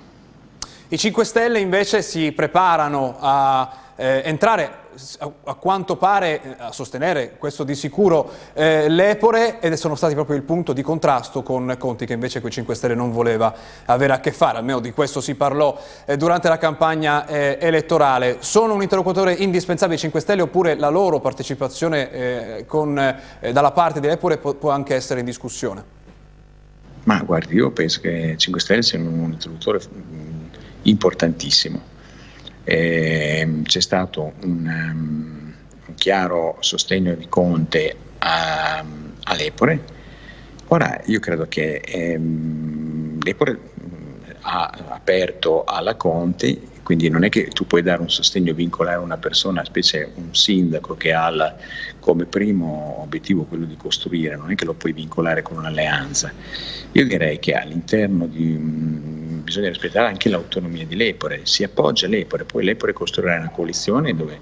I 0.87 0.97
5 0.97 1.25
Stelle 1.25 1.59
invece 1.59 2.01
si 2.01 2.31
preparano 2.31 3.17
a 3.19 3.69
eh, 3.97 4.21
entrare 4.23 4.80
a, 5.43 5.53
quanto 5.55 5.95
pare 5.95 6.41
eh, 6.41 6.55
a 6.57 6.71
sostenere 6.71 7.35
questo 7.37 7.63
di 7.63 7.75
sicuro 7.75 8.29
eh, 8.53 8.89
l'Epore 8.89 9.59
ed 9.59 9.73
sono 9.73 9.95
stati 9.95 10.13
proprio 10.13 10.35
il 10.35 10.43
punto 10.43 10.73
di 10.73 10.81
contrasto 10.81 11.43
con 11.43 11.75
Conti 11.77 12.05
che 12.05 12.13
invece 12.13 12.39
quei 12.39 12.51
5 12.51 12.75
Stelle 12.75 12.95
non 12.95 13.11
voleva 13.11 13.53
avere 13.85 14.13
a 14.13 14.19
che 14.19 14.31
fare, 14.31 14.57
almeno 14.57 14.79
di 14.79 14.91
questo 14.91 15.21
si 15.21 15.35
parlò 15.35 15.77
eh, 16.05 16.17
durante 16.17 16.49
la 16.49 16.57
campagna 16.57 17.25
eh, 17.25 17.57
elettorale. 17.59 18.37
Sono 18.39 18.73
un 18.73 18.81
interlocutore 18.81 19.33
indispensabile 19.33 19.97
i 19.97 20.01
5 20.01 20.19
Stelle 20.19 20.41
oppure 20.41 20.75
la 20.75 20.89
loro 20.89 21.19
partecipazione 21.19 22.11
eh, 22.11 22.65
con, 22.65 22.93
dalla 23.51 23.71
parte 23.71 23.99
di 23.99 24.07
Epore 24.07 24.37
può, 24.37 24.53
può 24.53 24.69
anche 24.71 24.95
essere 24.95 25.19
in 25.19 25.25
discussione? 25.25 25.99
Ma 27.03 27.19
guardi, 27.19 27.55
io 27.55 27.71
penso 27.71 27.99
che 28.01 28.35
5 28.37 28.59
Stelle 28.59 28.81
siano 28.83 29.09
un 29.09 29.31
interlocutore 29.31 29.79
mm, 29.79 30.45
importantissimo 30.83 31.90
eh, 32.63 33.61
c'è 33.63 33.81
stato 33.81 34.33
un, 34.43 34.65
um, 34.65 35.53
un, 35.85 35.93
chiaro 35.95 36.57
sostegno 36.59 37.15
di 37.15 37.27
Conte 37.27 37.95
a, 38.19 38.83
all'Epore. 39.23 39.99
Ora 40.67 41.01
io 41.05 41.19
credo 41.19 41.47
che 41.47 41.81
ehm, 41.85 43.19
l'Epore 43.21 43.59
ha 44.41 44.71
aperto 44.89 45.63
alla 45.65 45.95
Conte, 45.95 46.59
quindi 46.83 47.09
non 47.09 47.23
è 47.23 47.29
che 47.29 47.47
tu 47.47 47.67
puoi 47.67 47.81
dare 47.81 48.01
un 48.01 48.09
sostegno 48.09 48.53
vincolare 48.53 48.97
a 48.97 49.01
una 49.01 49.17
persona, 49.17 49.63
specie 49.63 50.11
un 50.15 50.33
sindaco 50.33 50.95
che 50.95 51.13
ha 51.13 51.29
la, 51.29 51.55
come 51.99 52.25
primo 52.25 53.01
obiettivo 53.01 53.43
quello 53.43 53.65
di 53.65 53.75
costruire, 53.75 54.35
non 54.35 54.51
è 54.51 54.55
che 54.55 54.65
lo 54.65 54.73
puoi 54.73 54.93
vincolare 54.93 55.41
con 55.41 55.57
un'alleanza. 55.57 56.31
Io 56.93 57.05
direi 57.05 57.39
che 57.39 57.53
all'interno 57.53 58.25
di 58.25 59.19
bisogna 59.51 59.67
rispettare 59.67 60.07
anche 60.07 60.29
l'autonomia 60.29 60.85
di 60.85 60.95
Lepore, 60.95 61.41
si 61.43 61.63
appoggia 61.63 62.07
Lepore, 62.07 62.45
poi 62.45 62.63
Lepore 62.63 62.93
costruirà 62.93 63.35
una 63.35 63.49
coalizione 63.49 64.15
dove, 64.15 64.39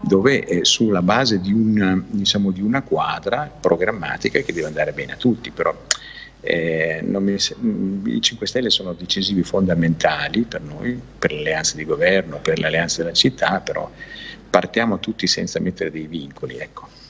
dove 0.00 0.44
eh, 0.44 0.64
sulla 0.66 1.00
base 1.00 1.40
di 1.40 1.52
una, 1.52 1.98
diciamo, 2.06 2.50
di 2.50 2.60
una, 2.60 2.82
quadra 2.82 3.50
programmatica 3.60 4.40
che 4.40 4.52
deve 4.52 4.66
andare 4.66 4.92
bene 4.92 5.12
a 5.12 5.16
tutti, 5.16 5.50
però 5.50 5.74
eh, 6.42 7.00
mi, 7.02 7.36
i 8.04 8.20
5 8.20 8.46
Stelle 8.46 8.68
sono 8.68 8.92
decisivi 8.92 9.42
fondamentali 9.42 10.42
per 10.42 10.60
noi, 10.60 11.00
per 11.18 11.32
l'alleanza 11.32 11.76
di 11.76 11.86
governo, 11.86 12.38
per 12.42 12.58
l'alleanza 12.58 13.02
della 13.02 13.14
città, 13.14 13.60
però 13.60 13.90
partiamo 14.50 14.98
tutti 14.98 15.26
senza 15.26 15.60
mettere 15.60 15.90
dei 15.90 16.06
vincoli. 16.06 16.58
Ecco. 16.58 17.01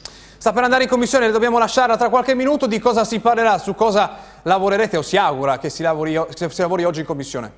Sta 0.42 0.52
per 0.52 0.64
andare 0.64 0.82
in 0.82 0.88
commissione, 0.88 1.26
le 1.26 1.32
dobbiamo 1.32 1.56
lasciare 1.56 1.96
tra 1.96 2.08
qualche 2.08 2.34
minuto. 2.34 2.66
Di 2.66 2.80
cosa 2.80 3.04
si 3.04 3.20
parlerà, 3.20 3.58
su 3.58 3.76
cosa 3.76 4.10
lavorerete 4.42 4.96
o 4.96 5.02
si 5.02 5.16
augura 5.16 5.60
che 5.60 5.70
si 5.70 5.84
lavori, 5.84 6.20
si 6.34 6.60
lavori 6.60 6.82
oggi 6.82 6.98
in 6.98 7.06
commissione? 7.06 7.52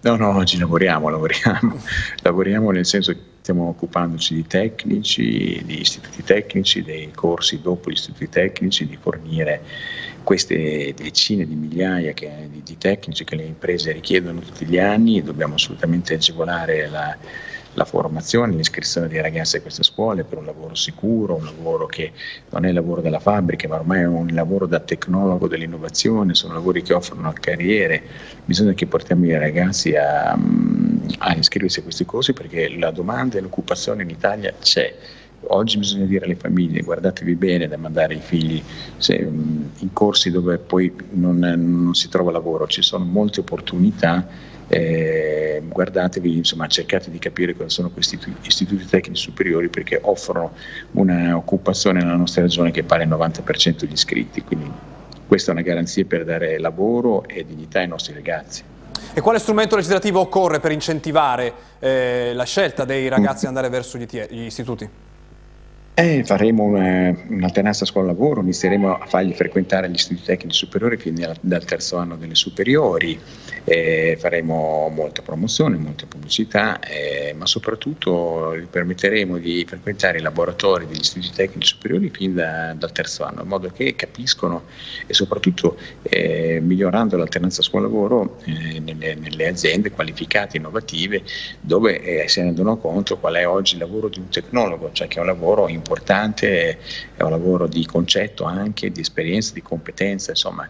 No, 0.00 0.16
no, 0.16 0.34
oggi 0.34 0.58
lavoriamo, 0.58 1.08
lavoriamo. 1.08 1.78
lavoriamo 2.22 2.72
nel 2.72 2.84
senso 2.84 3.12
che 3.12 3.20
stiamo 3.42 3.68
occupandoci 3.68 4.34
di 4.34 4.44
tecnici, 4.44 5.62
di 5.64 5.78
istituti 5.78 6.24
tecnici, 6.24 6.82
dei 6.82 7.12
corsi 7.14 7.60
dopo 7.60 7.90
gli 7.90 7.92
istituti 7.92 8.28
tecnici, 8.28 8.88
di 8.88 8.98
fornire 9.00 9.62
queste 10.24 10.94
decine 10.96 11.46
di 11.46 11.54
migliaia 11.54 12.10
che, 12.10 12.48
di, 12.50 12.60
di, 12.64 12.76
tecnici 12.76 13.22
che 13.22 13.36
le 13.36 13.44
imprese 13.44 13.92
richiedono 13.92 14.40
tutti 14.40 14.66
gli 14.66 14.78
anni, 14.78 15.22
dobbiamo 15.22 15.54
assolutamente 15.54 16.14
agevolare 16.14 16.88
la, 16.88 17.16
la 17.76 17.84
formazione, 17.84 18.54
l'iscrizione 18.54 19.06
dei 19.06 19.20
ragazzi 19.20 19.56
a 19.56 19.60
queste 19.60 19.82
scuole 19.82 20.24
per 20.24 20.38
un 20.38 20.46
lavoro 20.46 20.74
sicuro, 20.74 21.36
un 21.36 21.44
lavoro 21.44 21.86
che 21.86 22.12
non 22.50 22.64
è 22.64 22.68
il 22.68 22.74
lavoro 22.74 23.02
della 23.02 23.20
fabbrica, 23.20 23.68
ma 23.68 23.76
ormai 23.76 24.00
è 24.00 24.06
un 24.06 24.28
lavoro 24.32 24.66
da 24.66 24.80
tecnologo 24.80 25.46
dell'innovazione, 25.46 26.34
sono 26.34 26.54
lavori 26.54 26.82
che 26.82 26.94
offrono 26.94 27.32
carriere, 27.38 28.02
bisogna 28.44 28.72
che 28.72 28.86
portiamo 28.86 29.26
i 29.26 29.38
ragazzi 29.38 29.94
a, 29.94 30.32
a 30.32 31.34
iscriversi 31.36 31.80
a 31.80 31.82
questi 31.82 32.06
corsi 32.06 32.32
perché 32.32 32.74
la 32.76 32.90
domanda 32.90 33.36
e 33.36 33.42
l'occupazione 33.42 34.02
in 34.02 34.10
Italia 34.10 34.54
c'è. 34.58 34.94
Oggi 35.48 35.76
bisogna 35.76 36.06
dire 36.06 36.24
alle 36.24 36.34
famiglie 36.34 36.80
guardatevi 36.80 37.34
bene 37.34 37.68
da 37.68 37.76
mandare 37.76 38.14
i 38.14 38.20
figli 38.20 38.60
se, 38.96 39.14
in 39.16 39.92
corsi 39.92 40.30
dove 40.30 40.56
poi 40.56 40.92
non, 41.10 41.38
non 41.38 41.94
si 41.94 42.08
trova 42.08 42.30
lavoro, 42.30 42.66
ci 42.66 42.80
sono 42.80 43.04
molte 43.04 43.40
opportunità 43.40 44.26
eh, 44.68 45.62
guardatevi, 45.66 46.36
insomma, 46.36 46.66
cercate 46.66 47.10
di 47.10 47.18
capire 47.18 47.54
cosa 47.54 47.68
sono 47.68 47.90
questi 47.90 48.18
istituti 48.42 48.84
tecnici 48.86 49.22
superiori 49.22 49.68
perché 49.68 49.98
offrono 50.02 50.52
un'occupazione 50.92 52.00
nella 52.00 52.16
nostra 52.16 52.42
regione 52.42 52.70
che 52.70 52.82
pare 52.82 53.04
il 53.04 53.08
90% 53.08 53.80
degli 53.80 53.92
iscritti, 53.92 54.42
quindi 54.42 54.70
questa 55.26 55.50
è 55.50 55.54
una 55.54 55.62
garanzia 55.62 56.04
per 56.04 56.24
dare 56.24 56.58
lavoro 56.58 57.26
e 57.26 57.44
dignità 57.44 57.80
ai 57.80 57.88
nostri 57.88 58.14
ragazzi. 58.14 58.62
E 59.12 59.20
quale 59.20 59.38
strumento 59.38 59.76
legislativo 59.76 60.20
occorre 60.20 60.60
per 60.60 60.72
incentivare 60.72 61.52
eh, 61.78 62.32
la 62.34 62.44
scelta 62.44 62.84
dei 62.84 63.08
ragazzi 63.08 63.44
ad 63.44 63.48
andare 63.56 63.68
verso 63.68 63.98
gli, 63.98 64.06
gli 64.06 64.42
istituti? 64.42 64.88
Eh, 65.98 66.24
faremo 66.24 66.64
un'alternanza 66.64 67.86
scuola-lavoro, 67.86 68.42
inizieremo 68.42 68.98
a 68.98 69.06
fargli 69.06 69.32
frequentare 69.32 69.88
gli 69.88 69.94
istituti 69.94 70.26
tecnici 70.26 70.58
superiori 70.58 70.98
fin 70.98 71.14
dal 71.40 71.64
terzo 71.64 71.96
anno 71.96 72.16
delle 72.16 72.34
superiori, 72.34 73.18
eh, 73.64 74.14
faremo 74.20 74.92
molta 74.94 75.22
promozione, 75.22 75.78
molta 75.78 76.04
pubblicità, 76.04 76.80
eh, 76.80 77.32
ma 77.34 77.46
soprattutto 77.46 78.54
gli 78.58 78.66
permetteremo 78.66 79.38
di 79.38 79.64
frequentare 79.66 80.18
i 80.18 80.20
laboratori 80.20 80.86
degli 80.86 81.00
istituti 81.00 81.32
tecnici 81.34 81.68
superiori 81.68 82.10
fin 82.10 82.34
da, 82.34 82.74
dal 82.74 82.92
terzo 82.92 83.24
anno, 83.24 83.40
in 83.40 83.48
modo 83.48 83.70
che 83.70 83.94
capiscono 83.94 84.64
e 85.06 85.14
soprattutto 85.14 85.78
eh, 86.02 86.60
migliorando 86.60 87.16
l'alternanza 87.16 87.62
scuola-lavoro 87.62 88.36
eh, 88.44 88.80
nelle, 88.80 89.14
nelle, 89.14 89.46
aziende 89.46 89.90
qualificate, 89.90 90.58
innovative, 90.58 91.22
dove 91.58 92.02
eh, 92.02 92.28
si 92.28 92.40
rendono 92.40 92.76
conto 92.76 93.16
qual 93.16 93.36
è 93.36 93.48
oggi 93.48 93.76
il 93.76 93.80
lavoro 93.80 94.10
di 94.10 94.18
un 94.18 94.28
tecnologo, 94.28 94.90
cioè 94.92 95.08
che 95.08 95.16
è 95.16 95.20
un 95.20 95.26
lavoro 95.28 95.62
importante 95.68 95.84
importante, 95.86 96.78
è 97.14 97.22
un 97.22 97.30
lavoro 97.30 97.68
di 97.68 97.86
concetto 97.86 98.44
anche, 98.44 98.90
di 98.90 99.00
esperienza, 99.00 99.54
di 99.54 99.62
competenza, 99.62 100.30
insomma. 100.30 100.68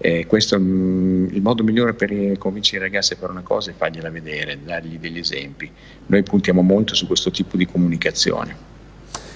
Eh, 0.00 0.26
questo 0.26 0.54
è 0.54 0.58
il 0.58 1.40
modo 1.40 1.62
migliore 1.64 1.94
per 1.94 2.38
convincere 2.38 2.78
i 2.78 2.88
ragazzi 2.88 3.12
a 3.14 3.16
fare 3.16 3.32
una 3.32 3.42
cosa 3.42 3.70
è 3.70 3.74
fargliela 3.74 4.10
vedere, 4.10 4.58
dargli 4.62 4.98
degli 4.98 5.18
esempi. 5.18 5.70
Noi 6.06 6.22
puntiamo 6.22 6.62
molto 6.62 6.94
su 6.94 7.06
questo 7.06 7.30
tipo 7.30 7.56
di 7.56 7.66
comunicazione. 7.66 8.66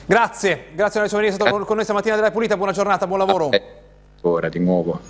Grazie, 0.04 0.66
grazie 0.74 1.00
a 1.00 1.04
essere 1.04 1.30
stato 1.30 1.58
con 1.64 1.76
noi 1.76 1.84
stamattina 1.84 2.16
della 2.16 2.30
Pulita, 2.30 2.56
buona 2.56 2.72
giornata, 2.72 3.06
buon 3.06 3.18
lavoro. 3.18 3.50
Ora 4.22 4.48
di 4.48 4.58
nuovo. 4.58 5.00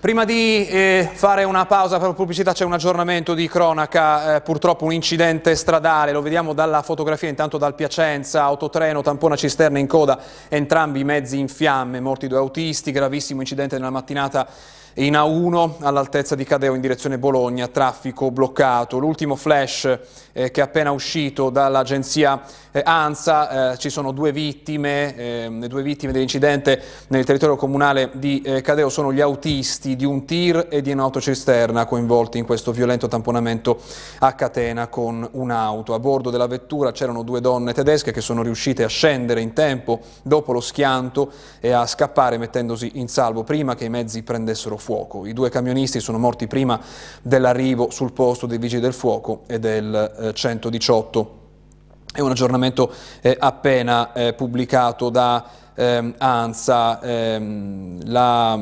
Prima 0.00 0.24
di 0.24 0.66
eh, 0.66 1.10
fare 1.12 1.44
una 1.44 1.66
pausa 1.66 1.98
per 1.98 2.14
pubblicità 2.14 2.54
c'è 2.54 2.64
un 2.64 2.72
aggiornamento 2.72 3.34
di 3.34 3.46
cronaca, 3.46 4.36
eh, 4.36 4.40
purtroppo 4.40 4.86
un 4.86 4.94
incidente 4.94 5.54
stradale, 5.54 6.10
lo 6.12 6.22
vediamo 6.22 6.54
dalla 6.54 6.80
fotografia 6.80 7.28
intanto 7.28 7.58
dal 7.58 7.74
Piacenza, 7.74 8.42
autotreno, 8.42 9.02
tampona 9.02 9.36
cisterna 9.36 9.78
in 9.78 9.86
coda, 9.86 10.18
entrambi 10.48 11.00
i 11.00 11.04
mezzi 11.04 11.38
in 11.38 11.48
fiamme, 11.48 12.00
morti 12.00 12.28
due 12.28 12.38
autisti, 12.38 12.92
gravissimo 12.92 13.40
incidente 13.40 13.76
nella 13.76 13.90
mattinata 13.90 14.48
in 15.00 15.14
A1 15.14 15.76
all'altezza 15.80 16.34
di 16.34 16.44
Cadeo 16.44 16.74
in 16.74 16.80
direzione 16.82 17.18
Bologna, 17.18 17.68
traffico 17.68 18.30
bloccato. 18.30 18.98
L'ultimo 18.98 19.34
flash 19.34 19.98
eh, 20.32 20.50
che 20.50 20.60
è 20.60 20.64
appena 20.64 20.90
uscito 20.90 21.48
dall'agenzia 21.48 22.42
eh, 22.70 22.82
ANSA, 22.84 23.72
eh, 23.72 23.78
ci 23.78 23.88
sono 23.88 24.12
due 24.12 24.30
vittime, 24.30 25.16
ehm, 25.16 25.60
le 25.60 25.68
due 25.68 25.82
vittime 25.82 26.12
dell'incidente 26.12 26.82
nel 27.08 27.24
territorio 27.24 27.56
comunale 27.56 28.10
di 28.12 28.42
eh, 28.42 28.60
Cadeo 28.60 28.90
sono 28.90 29.10
gli 29.10 29.22
autisti 29.22 29.96
di 29.96 30.04
un 30.04 30.26
tir 30.26 30.66
e 30.68 30.82
di 30.82 30.92
un'autocisterna 30.92 31.86
coinvolti 31.86 32.36
in 32.36 32.44
questo 32.44 32.70
violento 32.70 33.08
tamponamento 33.08 33.80
a 34.18 34.34
catena 34.34 34.88
con 34.88 35.26
un'auto. 35.32 35.94
A 35.94 35.98
bordo 35.98 36.28
della 36.28 36.46
vettura 36.46 36.92
c'erano 36.92 37.22
due 37.22 37.40
donne 37.40 37.72
tedesche 37.72 38.12
che 38.12 38.20
sono 38.20 38.42
riuscite 38.42 38.84
a 38.84 38.88
scendere 38.88 39.40
in 39.40 39.54
tempo 39.54 40.00
dopo 40.22 40.52
lo 40.52 40.60
schianto 40.60 41.32
e 41.58 41.70
a 41.70 41.86
scappare 41.86 42.36
mettendosi 42.36 42.92
in 42.94 43.08
salvo 43.08 43.44
prima 43.44 43.74
che 43.74 43.86
i 43.86 43.90
mezzi 43.90 44.22
prendessero 44.22 44.76
fuoco. 44.76 44.89
I 45.24 45.32
due 45.32 45.50
camionisti 45.50 46.00
sono 46.00 46.18
morti 46.18 46.46
prima 46.48 46.80
dell'arrivo 47.22 47.90
sul 47.90 48.12
posto 48.12 48.46
dei 48.46 48.58
vigili 48.58 48.80
del 48.80 48.92
fuoco 48.92 49.42
e 49.46 49.60
del 49.60 50.16
eh, 50.18 50.34
118. 50.34 51.38
È 52.12 52.20
un 52.20 52.30
aggiornamento 52.30 52.92
eh, 53.20 53.36
appena 53.38 54.12
eh, 54.12 54.32
pubblicato 54.32 55.10
da 55.10 55.48
ehm, 55.74 56.14
ANSA. 56.18 57.00
Ehm, 57.02 58.00
la, 58.10 58.58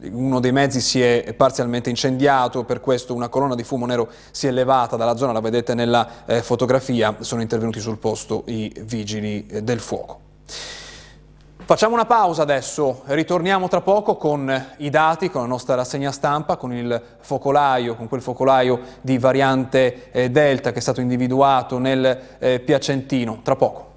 uno 0.00 0.40
dei 0.40 0.52
mezzi 0.52 0.80
si 0.80 1.00
è 1.00 1.34
parzialmente 1.36 1.88
incendiato, 1.88 2.64
per 2.64 2.80
questo 2.80 3.14
una 3.14 3.28
colonna 3.28 3.54
di 3.54 3.62
fumo 3.62 3.86
nero 3.86 4.08
si 4.32 4.48
è 4.48 4.50
levata 4.50 4.96
dalla 4.96 5.16
zona, 5.16 5.32
la 5.32 5.40
vedete 5.40 5.74
nella 5.74 6.26
eh, 6.26 6.42
fotografia, 6.42 7.16
sono 7.20 7.42
intervenuti 7.42 7.78
sul 7.78 7.98
posto 7.98 8.42
i 8.46 8.72
vigili 8.84 9.46
eh, 9.46 9.62
del 9.62 9.78
fuoco. 9.78 10.26
Facciamo 11.68 11.92
una 11.92 12.06
pausa 12.06 12.40
adesso, 12.40 13.02
ritorniamo 13.08 13.68
tra 13.68 13.82
poco 13.82 14.16
con 14.16 14.50
i 14.78 14.88
dati, 14.88 15.28
con 15.28 15.42
la 15.42 15.46
nostra 15.46 15.74
rassegna 15.74 16.10
stampa, 16.10 16.56
con 16.56 16.72
il 16.72 16.98
focolaio, 17.20 17.94
con 17.94 18.08
quel 18.08 18.22
focolaio 18.22 18.80
di 19.02 19.18
variante 19.18 20.10
eh, 20.10 20.30
Delta 20.30 20.72
che 20.72 20.78
è 20.78 20.80
stato 20.80 21.02
individuato 21.02 21.76
nel 21.76 22.20
eh, 22.38 22.60
Piacentino. 22.60 23.40
Tra 23.42 23.54
poco. 23.54 23.87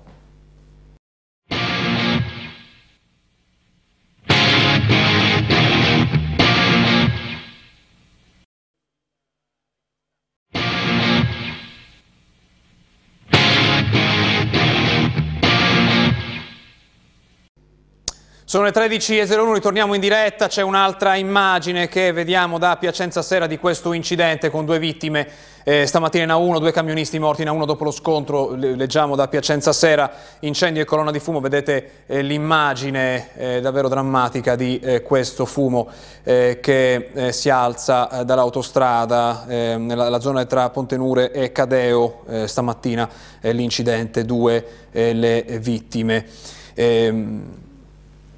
Sono 18.51 18.65
le 18.65 18.71
13.01, 18.71 19.53
ritorniamo 19.53 19.93
in 19.93 20.01
diretta, 20.01 20.49
c'è 20.49 20.61
un'altra 20.61 21.15
immagine 21.15 21.87
che 21.87 22.11
vediamo 22.11 22.57
da 22.57 22.75
Piacenza 22.75 23.21
Sera 23.21 23.47
di 23.47 23.57
questo 23.57 23.93
incidente 23.93 24.49
con 24.49 24.65
due 24.65 24.77
vittime. 24.77 25.25
Eh, 25.63 25.85
stamattina 25.85 26.25
in 26.25 26.29
A1, 26.31 26.59
due 26.59 26.73
camionisti 26.73 27.17
morti 27.17 27.43
in 27.43 27.47
A1 27.47 27.63
dopo 27.65 27.85
lo 27.85 27.91
scontro, 27.91 28.53
leggiamo 28.53 29.15
da 29.15 29.29
Piacenza 29.29 29.71
Sera, 29.71 30.11
incendio 30.39 30.81
e 30.81 30.85
colonna 30.85 31.11
di 31.11 31.19
fumo, 31.19 31.39
vedete 31.39 32.03
eh, 32.07 32.21
l'immagine 32.23 33.29
eh, 33.37 33.61
davvero 33.61 33.87
drammatica 33.87 34.57
di 34.57 34.79
eh, 34.79 35.01
questo 35.01 35.45
fumo 35.45 35.87
eh, 36.23 36.59
che 36.61 37.09
eh, 37.13 37.31
si 37.31 37.49
alza 37.49 38.23
dall'autostrada 38.25 39.45
nella 39.47 40.19
zona 40.19 40.43
tra 40.43 40.69
Pontenure 40.69 41.31
e 41.31 41.53
Cadeo, 41.53 42.25
stamattina 42.47 43.09
l'incidente, 43.43 44.25
due 44.25 44.65
le 44.91 45.45
vittime. 45.61 46.25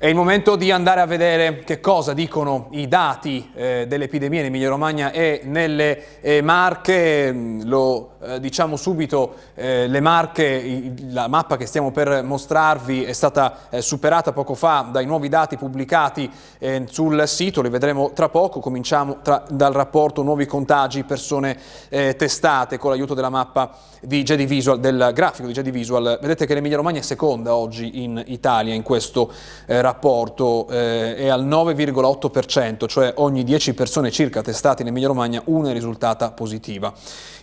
È 0.04 0.08
il 0.08 0.16
momento 0.16 0.58
di 0.58 0.70
andare 0.70 1.00
a 1.00 1.06
vedere 1.06 1.64
che 1.64 1.80
cosa 1.80 2.12
dicono 2.12 2.68
i 2.72 2.90
dati 2.90 3.50
eh, 3.56 3.86
dell'epidemia 3.88 4.42
in 4.42 4.48
Emilia 4.48 4.68
Romagna 4.68 5.14
e 5.14 5.44
nelle 5.46 6.20
eh, 6.20 6.42
Marche. 6.42 7.32
Mm, 7.32 7.62
lo 7.64 8.16
eh, 8.22 8.40
diciamo 8.42 8.76
subito, 8.76 9.36
eh, 9.56 9.88
le 9.88 10.00
Marche, 10.02 10.94
la 11.08 11.30
mappa 11.30 11.56
che 11.56 11.66
stiamo 11.66 11.92
per 11.92 12.22
mostrarvi 12.22 13.06
è 13.06 13.14
stata 13.14 13.70
eh, 13.70 13.82
superata 13.82 14.34
poco 14.34 14.56
fa 14.56 14.90
dai 14.92 15.06
nuovi 15.06 15.30
dati 15.30 15.56
pubblicati 15.56 16.30
eh, 16.58 16.86
sul 16.90 17.26
sito, 17.26 17.62
li 17.62 17.70
vedremo 17.70 18.12
tra 18.14 18.28
poco. 18.28 18.60
Cominciamo 18.60 19.20
tra, 19.22 19.46
dal 19.50 19.72
rapporto 19.72 20.22
nuovi 20.22 20.46
contagi, 20.46 21.04
persone 21.04 21.58
testate 21.88 22.78
con 22.78 22.90
l'aiuto 22.90 23.14
della 23.14 23.30
mappa 23.30 23.72
di 24.02 24.24
JD 24.24 24.46
Visual, 24.46 24.80
del 24.80 25.12
grafico 25.14 25.48
di 25.48 25.54
JD 25.54 25.70
Visual. 25.70 26.18
Vedete 26.20 26.46
che 26.46 26.54
l'Emilia 26.54 26.78
Romagna 26.78 27.00
è 27.00 27.04
seconda 27.04 27.56
oggi 27.56 28.04
in 28.04 28.22
Italia 28.26 28.74
in 28.74 28.82
questo 28.82 29.32
rapporto 29.68 29.93
rapporto 29.94 30.68
eh, 30.70 31.16
è 31.16 31.28
al 31.28 31.46
9,8%, 31.46 32.88
cioè 32.88 33.14
ogni 33.18 33.44
10 33.44 33.74
persone 33.76 34.10
circa 34.10 34.42
testate 34.42 34.82
in 34.82 34.88
Emilia 34.88 35.08
Romagna 35.08 35.42
una 35.46 35.70
è 35.70 35.74
risultata 35.74 36.32
positiva. 36.32 36.92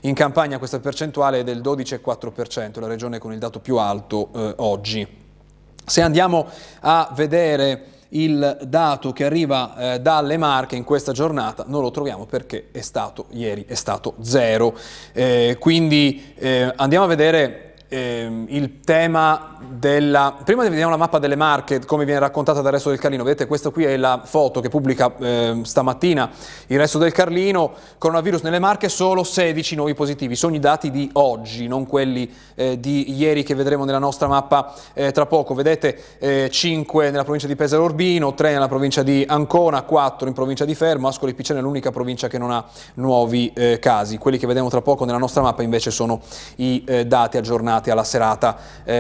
In 0.02 0.14
Campania 0.14 0.59
questa 0.59 0.80
percentuale 0.80 1.40
è 1.40 1.45
del 1.45 1.61
12,4%, 1.61 2.80
la 2.80 2.88
regione 2.88 3.19
con 3.19 3.33
il 3.33 3.38
dato 3.38 3.61
più 3.61 3.76
alto 3.76 4.28
eh, 4.35 4.54
oggi. 4.57 5.07
Se 5.85 6.02
andiamo 6.02 6.47
a 6.80 7.11
vedere 7.14 7.85
il 8.11 8.59
dato 8.66 9.12
che 9.12 9.25
arriva 9.25 9.95
eh, 9.95 10.00
dalle 10.00 10.37
Marche 10.37 10.75
in 10.75 10.83
questa 10.83 11.12
giornata 11.12 11.64
non 11.69 11.80
lo 11.80 11.92
troviamo 11.92 12.26
perché 12.26 12.71
è 12.73 12.80
stato 12.80 13.26
ieri 13.30 13.64
è 13.66 13.75
stato 13.75 14.14
zero. 14.21 14.75
Eh, 15.12 15.57
quindi 15.61 16.33
eh, 16.35 16.73
andiamo 16.75 17.04
a 17.04 17.09
vedere 17.09 17.70
ehm, 17.90 18.47
il 18.49 18.80
tema 18.80 19.59
della... 19.68 20.37
Prima 20.42 20.62
vediamo 20.62 20.90
la 20.90 20.97
mappa 20.97 21.18
delle 21.18 21.37
marche, 21.37 21.85
come 21.85 22.04
viene 22.04 22.20
raccontata 22.20 22.62
dal 22.62 22.73
resto 22.73 22.88
del 22.88 22.99
Carlino. 22.99 23.25
Vedete, 23.25 23.47
questa 23.47 23.70
qui 23.70 23.85
è 23.85 23.97
la 23.97 24.23
foto 24.25 24.61
che 24.61 24.68
pubblica 24.68 25.12
eh, 25.18 25.61
stamattina 25.62 26.30
il 26.68 26.78
resto 26.78 26.99
del 26.99 27.12
Carlino. 27.12 27.73
Coronavirus 27.99 28.42
nelle 28.42 28.61
marche, 28.61 28.88
solo 28.88 29.25
16 29.25 29.75
nuovi 29.75 29.94
positivi. 29.94 30.37
Sono 30.37 30.54
i 30.54 30.61
dati 30.61 30.90
di 30.90 31.11
oggi, 31.14 31.66
non 31.66 31.87
quelli 31.87 32.32
eh, 32.54 32.78
di 32.78 33.12
ieri 33.12 33.42
che 33.42 33.54
vedremo 33.54 33.85
nella 33.85 33.99
nostra 33.99 34.28
mappa 34.28 34.73
eh, 34.94 35.11
tra 35.11 35.26
poco. 35.26 35.54
Vedete, 35.54 36.49
5 36.50 37.06
eh, 37.06 37.11
nella 37.11 37.23
provincia 37.23 37.49
di 37.49 37.56
Pesaro 37.56 37.82
Urbino, 37.82 38.35
3 38.35 38.52
nella 38.52 38.68
provincia 38.68 39.02
di 39.02 39.25
Ancona, 39.26 39.82
4 39.82 40.28
in 40.28 40.35
provincia 40.35 40.64
di 40.64 40.75
Fermo. 40.75 41.09
Ascoli 41.09 41.35
Piceno 41.35 41.59
è 41.59 41.62
l'unica 41.62 41.90
provincia 41.90 42.28
che 42.28 42.38
non 42.38 42.52
ha 42.52 42.64
nuovi 42.94 43.52
eh, 43.54 43.78
casi. 43.80 44.16
Quelli 44.16 44.38
che 44.38 44.47
vedremo 44.47 44.68
tra 44.68 44.80
poco 44.80 45.04
nella 45.04 45.18
nostra 45.18 45.42
mappa 45.42 45.62
invece 45.62 45.90
sono 45.90 46.20
i 46.56 46.85
eh, 46.87 47.04
dati 47.04 47.37
aggiornati 47.37 47.80
alla 47.89 48.05
serata 48.05 48.59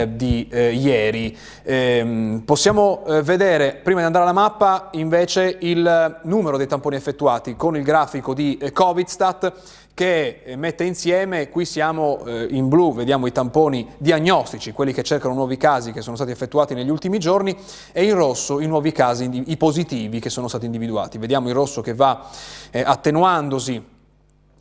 di 0.08 0.48
eh, 0.50 0.72
ieri. 0.72 1.36
Eh, 1.62 2.40
possiamo 2.44 3.04
eh, 3.06 3.22
vedere, 3.22 3.80
prima 3.82 4.00
di 4.00 4.06
andare 4.06 4.24
alla 4.24 4.32
mappa, 4.32 4.88
invece 4.92 5.56
il 5.60 6.20
numero 6.22 6.56
dei 6.56 6.66
tamponi 6.66 6.96
effettuati 6.96 7.56
con 7.56 7.76
il 7.76 7.82
grafico 7.82 8.32
di 8.32 8.56
eh, 8.56 8.72
Covidstat 8.72 9.52
che 9.92 10.40
eh, 10.44 10.56
mette 10.56 10.84
insieme, 10.84 11.50
qui 11.50 11.64
siamo 11.64 12.24
eh, 12.24 12.46
in 12.50 12.68
blu, 12.68 12.94
vediamo 12.94 13.26
i 13.26 13.32
tamponi 13.32 13.86
diagnostici, 13.98 14.72
quelli 14.72 14.92
che 14.92 15.02
cercano 15.02 15.34
nuovi 15.34 15.56
casi 15.56 15.92
che 15.92 16.00
sono 16.00 16.16
stati 16.16 16.30
effettuati 16.30 16.74
negli 16.74 16.88
ultimi 16.88 17.18
giorni, 17.18 17.54
e 17.92 18.04
in 18.04 18.14
rosso 18.14 18.60
i 18.60 18.66
nuovi 18.66 18.92
casi, 18.92 19.42
i 19.46 19.56
positivi 19.56 20.20
che 20.20 20.30
sono 20.30 20.48
stati 20.48 20.64
individuati. 20.64 21.18
Vediamo 21.18 21.48
il 21.48 21.54
rosso 21.54 21.82
che 21.82 21.92
va 21.92 22.26
eh, 22.70 22.80
attenuandosi 22.80 23.98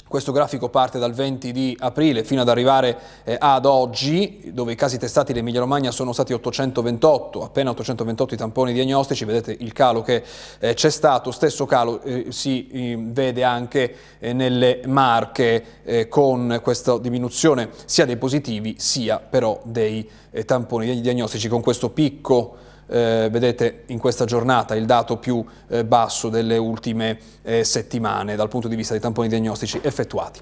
questo 0.09 0.31
grafico 0.31 0.69
parte 0.69 0.97
dal 0.97 1.13
20 1.13 1.51
di 1.51 1.77
aprile 1.79 2.23
fino 2.23 2.41
ad 2.41 2.49
arrivare 2.49 2.97
eh, 3.23 3.37
ad 3.39 3.65
oggi, 3.67 4.49
dove 4.51 4.71
i 4.71 4.75
casi 4.75 4.97
testati 4.97 5.31
in 5.31 5.37
Emilia 5.37 5.59
Romagna 5.59 5.91
sono 5.91 6.13
stati 6.13 6.33
828, 6.33 7.43
appena 7.43 7.69
828 7.69 8.33
i 8.33 8.37
tamponi 8.37 8.73
diagnostici, 8.73 9.23
vedete 9.23 9.55
il 9.59 9.71
calo 9.71 10.01
che 10.01 10.23
eh, 10.57 10.73
c'è 10.73 10.89
stato, 10.89 11.29
stesso 11.29 11.67
calo 11.67 12.01
eh, 12.01 12.25
si 12.29 12.67
eh, 12.69 12.97
vede 12.99 13.43
anche 13.43 13.95
eh, 14.17 14.33
nelle 14.33 14.81
marche 14.87 15.63
eh, 15.83 16.07
con 16.07 16.59
questa 16.63 16.97
diminuzione 16.97 17.69
sia 17.85 18.05
dei 18.05 18.17
positivi 18.17 18.77
sia 18.79 19.19
però 19.19 19.61
dei 19.63 20.09
tamponi 20.43 21.01
diagnostici. 21.01 21.47
Con 21.47 21.61
questo 21.61 21.91
picco 21.91 22.67
eh, 22.89 23.29
vedete 23.31 23.83
in 23.87 23.99
questa 23.99 24.25
giornata 24.25 24.75
il 24.75 24.85
dato 24.85 25.17
più 25.17 25.45
eh, 25.67 25.85
basso 25.85 26.29
delle 26.29 26.57
ultime 26.57 27.17
eh, 27.43 27.63
settimane 27.63 28.35
dal 28.35 28.49
punto 28.49 28.67
di 28.67 28.75
vista 28.75 28.93
dei 28.93 29.01
tamponi 29.01 29.27
diagnostici 29.27 29.79
effettuati. 29.81 30.39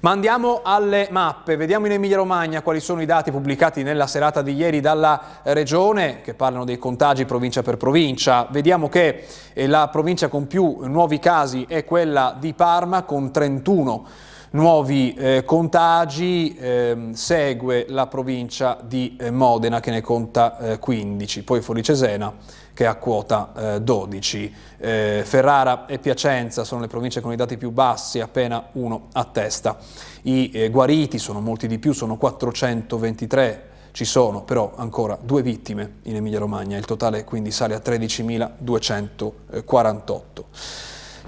Ma 0.00 0.12
andiamo 0.12 0.60
alle 0.64 1.08
mappe, 1.10 1.56
vediamo 1.56 1.84
in 1.84 1.92
Emilia 1.92 2.16
Romagna 2.16 2.62
quali 2.62 2.80
sono 2.80 3.02
i 3.02 3.06
dati 3.06 3.30
pubblicati 3.30 3.82
nella 3.82 4.06
serata 4.06 4.40
di 4.40 4.54
ieri 4.54 4.80
dalla 4.80 5.40
regione 5.42 6.22
che 6.22 6.32
parlano 6.32 6.64
dei 6.64 6.78
contagi 6.78 7.26
provincia 7.26 7.62
per 7.62 7.76
provincia. 7.76 8.46
Vediamo 8.50 8.88
che 8.88 9.26
eh, 9.52 9.66
la 9.66 9.88
provincia 9.88 10.28
con 10.28 10.46
più 10.46 10.78
nuovi 10.84 11.18
casi 11.18 11.66
è 11.68 11.84
quella 11.84 12.34
di 12.38 12.54
Parma 12.54 13.02
con 13.02 13.30
31 13.30 14.28
nuovi 14.50 15.14
eh, 15.14 15.42
contagi, 15.44 16.56
eh, 16.56 17.10
segue 17.12 17.86
la 17.88 18.06
provincia 18.06 18.78
di 18.82 19.16
eh, 19.18 19.30
Modena 19.30 19.80
che 19.80 19.90
ne 19.90 20.00
conta 20.00 20.78
15, 20.78 21.38
eh, 21.38 21.42
poi 21.42 21.60
Folicesena 21.60 22.32
che 22.72 22.86
ha 22.86 22.94
quota 22.94 23.78
12. 23.80 24.54
Eh, 24.78 25.18
eh, 25.18 25.24
Ferrara 25.24 25.86
e 25.86 25.98
Piacenza 25.98 26.62
sono 26.64 26.80
le 26.80 26.86
province 26.86 27.20
con 27.20 27.32
i 27.32 27.36
dati 27.36 27.58
più 27.58 27.70
bassi, 27.70 28.20
appena 28.20 28.68
uno 28.72 29.08
a 29.12 29.24
testa. 29.24 29.76
I 30.22 30.68
guariti 30.70 31.18
sono 31.18 31.40
molti 31.40 31.66
di 31.66 31.78
più, 31.78 31.92
sono 31.92 32.16
423, 32.16 33.68
ci 33.92 34.06
sono 34.06 34.44
però 34.44 34.72
ancora 34.76 35.18
due 35.20 35.42
vittime 35.42 35.96
in 36.04 36.16
Emilia 36.16 36.38
Romagna, 36.38 36.78
il 36.78 36.86
totale 36.86 37.24
quindi 37.24 37.50
sale 37.50 37.74
a 37.74 37.82
13.248. 37.84 40.22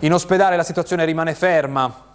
In 0.00 0.14
ospedale 0.14 0.56
la 0.56 0.64
situazione 0.64 1.04
rimane 1.04 1.34
ferma, 1.34 2.11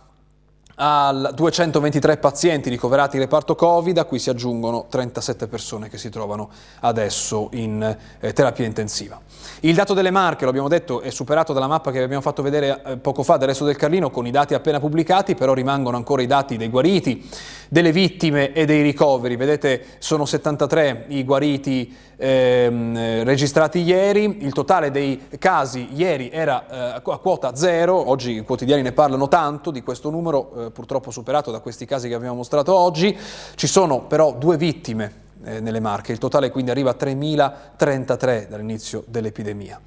a 0.80 1.32
223 1.34 2.18
pazienti 2.18 2.70
ricoverati 2.70 3.16
in 3.16 3.24
reparto 3.24 3.56
Covid, 3.56 3.98
a 3.98 4.06
cui 4.06 4.20
si 4.20 4.30
aggiungono 4.30 4.86
37 4.90 5.48
persone 5.48 5.90
che 5.90 5.98
si 5.98 6.10
trovano 6.10 6.50
adesso 6.82 7.50
in 7.54 7.98
eh, 8.20 8.34
terapia 8.34 8.66
intensiva. 8.66 9.20
Il 9.62 9.74
dato 9.74 9.96
delle 9.96 10.12
marche, 10.12 10.44
lo 10.44 10.52
abbiamo 10.52 10.68
detto, 10.68 11.02
è 11.02 11.10
superato 11.10 11.52
dalla 11.52 11.68
mappa 11.68 11.90
che 11.90 11.98
vi 11.98 12.04
abbiamo 12.04 12.22
fatto 12.22 12.44
vedere 12.44 12.82
eh, 12.86 12.98
poco 12.98 13.24
fa 13.24 13.38
del 13.38 13.48
resto 13.48 13.66
del 13.66 13.76
Carlino 13.76 14.12
con 14.12 14.28
i 14.28 14.32
dati 14.32 14.54
appena 14.54 14.80
pubblicati, 14.80 15.34
però 15.34 15.54
rimangono 15.54 15.98
ancora 15.98 16.22
i 16.22 16.28
dati 16.28 16.58
dei 16.58 16.70
guariti, 16.70 17.28
delle 17.70 17.92
vittime 17.92 18.54
e 18.54 18.66
dei 18.66 18.82
ricoveri. 18.82 19.36
Vedete, 19.36 19.84
sono 20.00 20.26
73 20.26 21.06
i 21.10 21.24
guariti 21.24 21.96
ehm, 22.16 23.24
registrati 23.24 23.82
ieri, 23.82 24.38
il 24.42 24.54
totale 24.54 24.92
dei 24.92 25.28
casi 25.38 25.90
ieri 25.94 26.30
era 26.32 26.68
eh, 26.68 27.02
a 27.04 27.18
quota 27.18 27.56
zero, 27.56 28.10
oggi 28.10 28.34
i 28.34 28.44
quotidiani 28.44 28.82
ne 28.82 28.92
parlano 28.92 29.28
tanto 29.28 29.72
di 29.72 29.82
questo 29.82 30.10
numero, 30.10 30.68
eh, 30.68 30.72
purtroppo 30.72 31.12
superato 31.12 31.52
da 31.52 31.60
questi 31.60 31.86
casi 31.86 32.08
che 32.08 32.16
abbiamo 32.16 32.36
mostrato 32.36 32.76
oggi. 32.76 33.18
Ci 33.56 33.68
sono 33.68 34.02
però 34.02 34.34
due 34.34 34.58
vittime 34.58 35.26
eh, 35.44 35.60
nelle 35.60 35.80
Marche. 35.80 36.12
Il 36.12 36.18
totale 36.18 36.50
quindi 36.50 36.72
arriva 36.72 36.92
a 36.92 36.96
3.033 37.00 38.48
dall'inizio 38.48 39.04
dell'epidemia. 39.08 39.80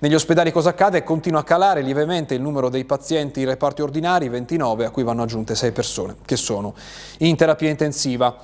Negli 0.00 0.14
ospedali 0.14 0.52
cosa 0.52 0.70
accade? 0.70 1.02
Continua 1.02 1.40
a 1.40 1.44
calare 1.44 1.82
lievemente 1.82 2.34
il 2.34 2.40
numero 2.40 2.68
dei 2.68 2.84
pazienti 2.84 3.40
in 3.40 3.46
reparti 3.46 3.82
ordinari, 3.82 4.28
29, 4.28 4.84
a 4.84 4.90
cui 4.90 5.02
vanno 5.02 5.22
aggiunte 5.22 5.54
6 5.54 5.72
persone 5.72 6.16
che 6.24 6.36
sono 6.36 6.74
in 7.18 7.36
terapia 7.36 7.68
intensiva. 7.68 8.36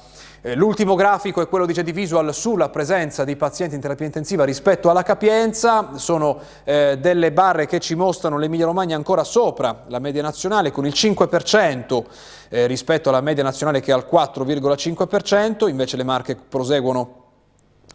Eh, 0.46 0.54
l'ultimo 0.54 0.94
grafico 0.94 1.40
è 1.40 1.48
quello 1.48 1.64
di 1.64 1.72
JD 1.72 1.90
Visual 1.92 2.34
sulla 2.34 2.68
presenza 2.68 3.24
di 3.24 3.34
pazienti 3.34 3.76
in 3.76 3.80
terapia 3.80 4.04
intensiva 4.04 4.44
rispetto 4.44 4.90
alla 4.90 5.02
capienza, 5.02 5.92
sono 5.94 6.38
eh, 6.64 6.98
delle 7.00 7.32
barre 7.32 7.64
che 7.64 7.80
ci 7.80 7.94
mostrano 7.94 8.36
l'Emilia 8.36 8.66
Romagna 8.66 8.94
ancora 8.94 9.24
sopra 9.24 9.84
la 9.86 9.98
media 10.00 10.20
nazionale 10.20 10.70
con 10.70 10.84
il 10.84 10.92
5% 10.94 12.04
eh, 12.50 12.66
rispetto 12.66 13.08
alla 13.08 13.22
media 13.22 13.42
nazionale 13.42 13.80
che 13.80 13.90
è 13.90 13.94
al 13.94 14.06
4,5%, 14.06 15.66
invece 15.66 15.96
le 15.96 16.04
marche 16.04 16.36
proseguono 16.36 17.22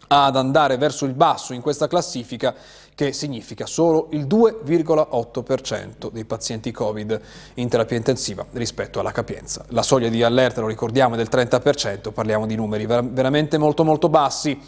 ad 0.08 0.34
andare 0.34 0.76
verso 0.76 1.04
il 1.04 1.12
basso 1.12 1.52
in 1.52 1.60
questa 1.60 1.86
classifica 1.86 2.52
che 3.00 3.14
significa 3.14 3.64
solo 3.64 4.08
il 4.10 4.26
2,8% 4.26 6.10
dei 6.12 6.26
pazienti 6.26 6.70
Covid 6.70 7.18
in 7.54 7.66
terapia 7.70 7.96
intensiva 7.96 8.44
rispetto 8.52 9.00
alla 9.00 9.10
capienza. 9.10 9.64
La 9.68 9.80
soglia 9.80 10.10
di 10.10 10.22
allerta, 10.22 10.60
lo 10.60 10.66
ricordiamo, 10.66 11.14
è 11.14 11.16
del 11.16 11.30
30%, 11.30 12.12
parliamo 12.12 12.46
di 12.46 12.56
numeri 12.56 12.84
veramente 12.84 13.56
molto 13.56 13.84
molto 13.84 14.10
bassi. 14.10 14.60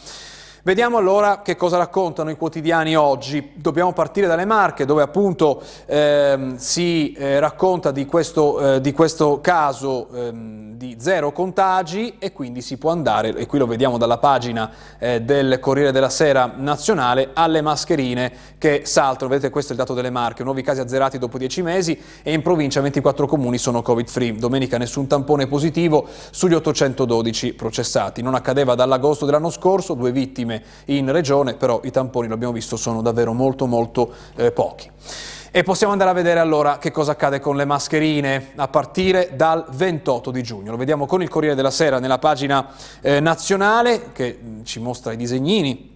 Vediamo 0.64 0.96
allora 0.96 1.42
che 1.42 1.56
cosa 1.56 1.76
raccontano 1.76 2.30
i 2.30 2.36
quotidiani 2.36 2.94
oggi. 2.94 3.50
Dobbiamo 3.56 3.92
partire 3.92 4.28
dalle 4.28 4.44
Marche, 4.44 4.84
dove 4.84 5.02
appunto 5.02 5.60
ehm, 5.86 6.54
si 6.54 7.12
eh, 7.14 7.40
racconta 7.40 7.90
di 7.90 8.06
questo, 8.06 8.74
eh, 8.74 8.80
di 8.80 8.92
questo 8.92 9.40
caso 9.40 10.08
ehm, 10.14 10.74
di 10.74 10.98
zero 11.00 11.32
contagi 11.32 12.14
e 12.20 12.32
quindi 12.32 12.60
si 12.60 12.76
può 12.76 12.92
andare, 12.92 13.34
e 13.34 13.46
qui 13.46 13.58
lo 13.58 13.66
vediamo 13.66 13.98
dalla 13.98 14.18
pagina 14.18 14.70
eh, 15.00 15.22
del 15.22 15.58
Corriere 15.58 15.90
della 15.90 16.08
Sera 16.08 16.52
nazionale, 16.56 17.30
alle 17.34 17.60
mascherine 17.60 18.32
che 18.56 18.82
saltano. 18.84 19.30
Vedete, 19.30 19.50
questo 19.50 19.72
è 19.72 19.74
il 19.74 19.80
dato 19.80 19.94
delle 19.94 20.10
Marche, 20.10 20.44
nuovi 20.44 20.62
casi 20.62 20.78
azzerati 20.78 21.18
dopo 21.18 21.38
10 21.38 21.62
mesi 21.62 22.00
e 22.22 22.32
in 22.32 22.40
provincia 22.40 22.80
24 22.80 23.26
comuni 23.26 23.58
sono 23.58 23.82
Covid-free. 23.82 24.36
Domenica 24.36 24.78
nessun 24.78 25.08
tampone 25.08 25.48
positivo 25.48 26.06
sugli 26.30 26.54
812 26.54 27.54
processati. 27.54 28.22
Non 28.22 28.36
accadeva 28.36 28.76
dall'agosto 28.76 29.24
dell'anno 29.24 29.50
scorso, 29.50 29.94
due 29.94 30.12
vittime 30.12 30.50
vittime 30.52 30.62
in 30.86 31.10
regione, 31.10 31.54
però 31.54 31.80
i 31.84 31.90
tamponi, 31.90 32.28
l'abbiamo 32.28 32.52
visto, 32.52 32.76
sono 32.76 33.00
davvero 33.00 33.32
molto 33.32 33.66
molto 33.66 34.12
eh, 34.36 34.52
pochi. 34.52 34.90
E 35.54 35.62
possiamo 35.62 35.92
andare 35.92 36.10
a 36.10 36.14
vedere 36.14 36.40
allora 36.40 36.78
che 36.78 36.90
cosa 36.90 37.12
accade 37.12 37.38
con 37.38 37.56
le 37.56 37.66
mascherine 37.66 38.52
a 38.56 38.68
partire 38.68 39.32
dal 39.34 39.66
28 39.70 40.30
di 40.30 40.42
giugno. 40.42 40.70
Lo 40.70 40.78
vediamo 40.78 41.06
con 41.06 41.22
il 41.22 41.28
Corriere 41.28 41.54
della 41.54 41.70
Sera 41.70 41.98
nella 41.98 42.18
pagina 42.18 42.68
eh, 43.00 43.20
nazionale 43.20 44.12
che 44.12 44.38
mm, 44.42 44.62
ci 44.64 44.80
mostra 44.80 45.12
i 45.12 45.16
disegnini 45.16 45.90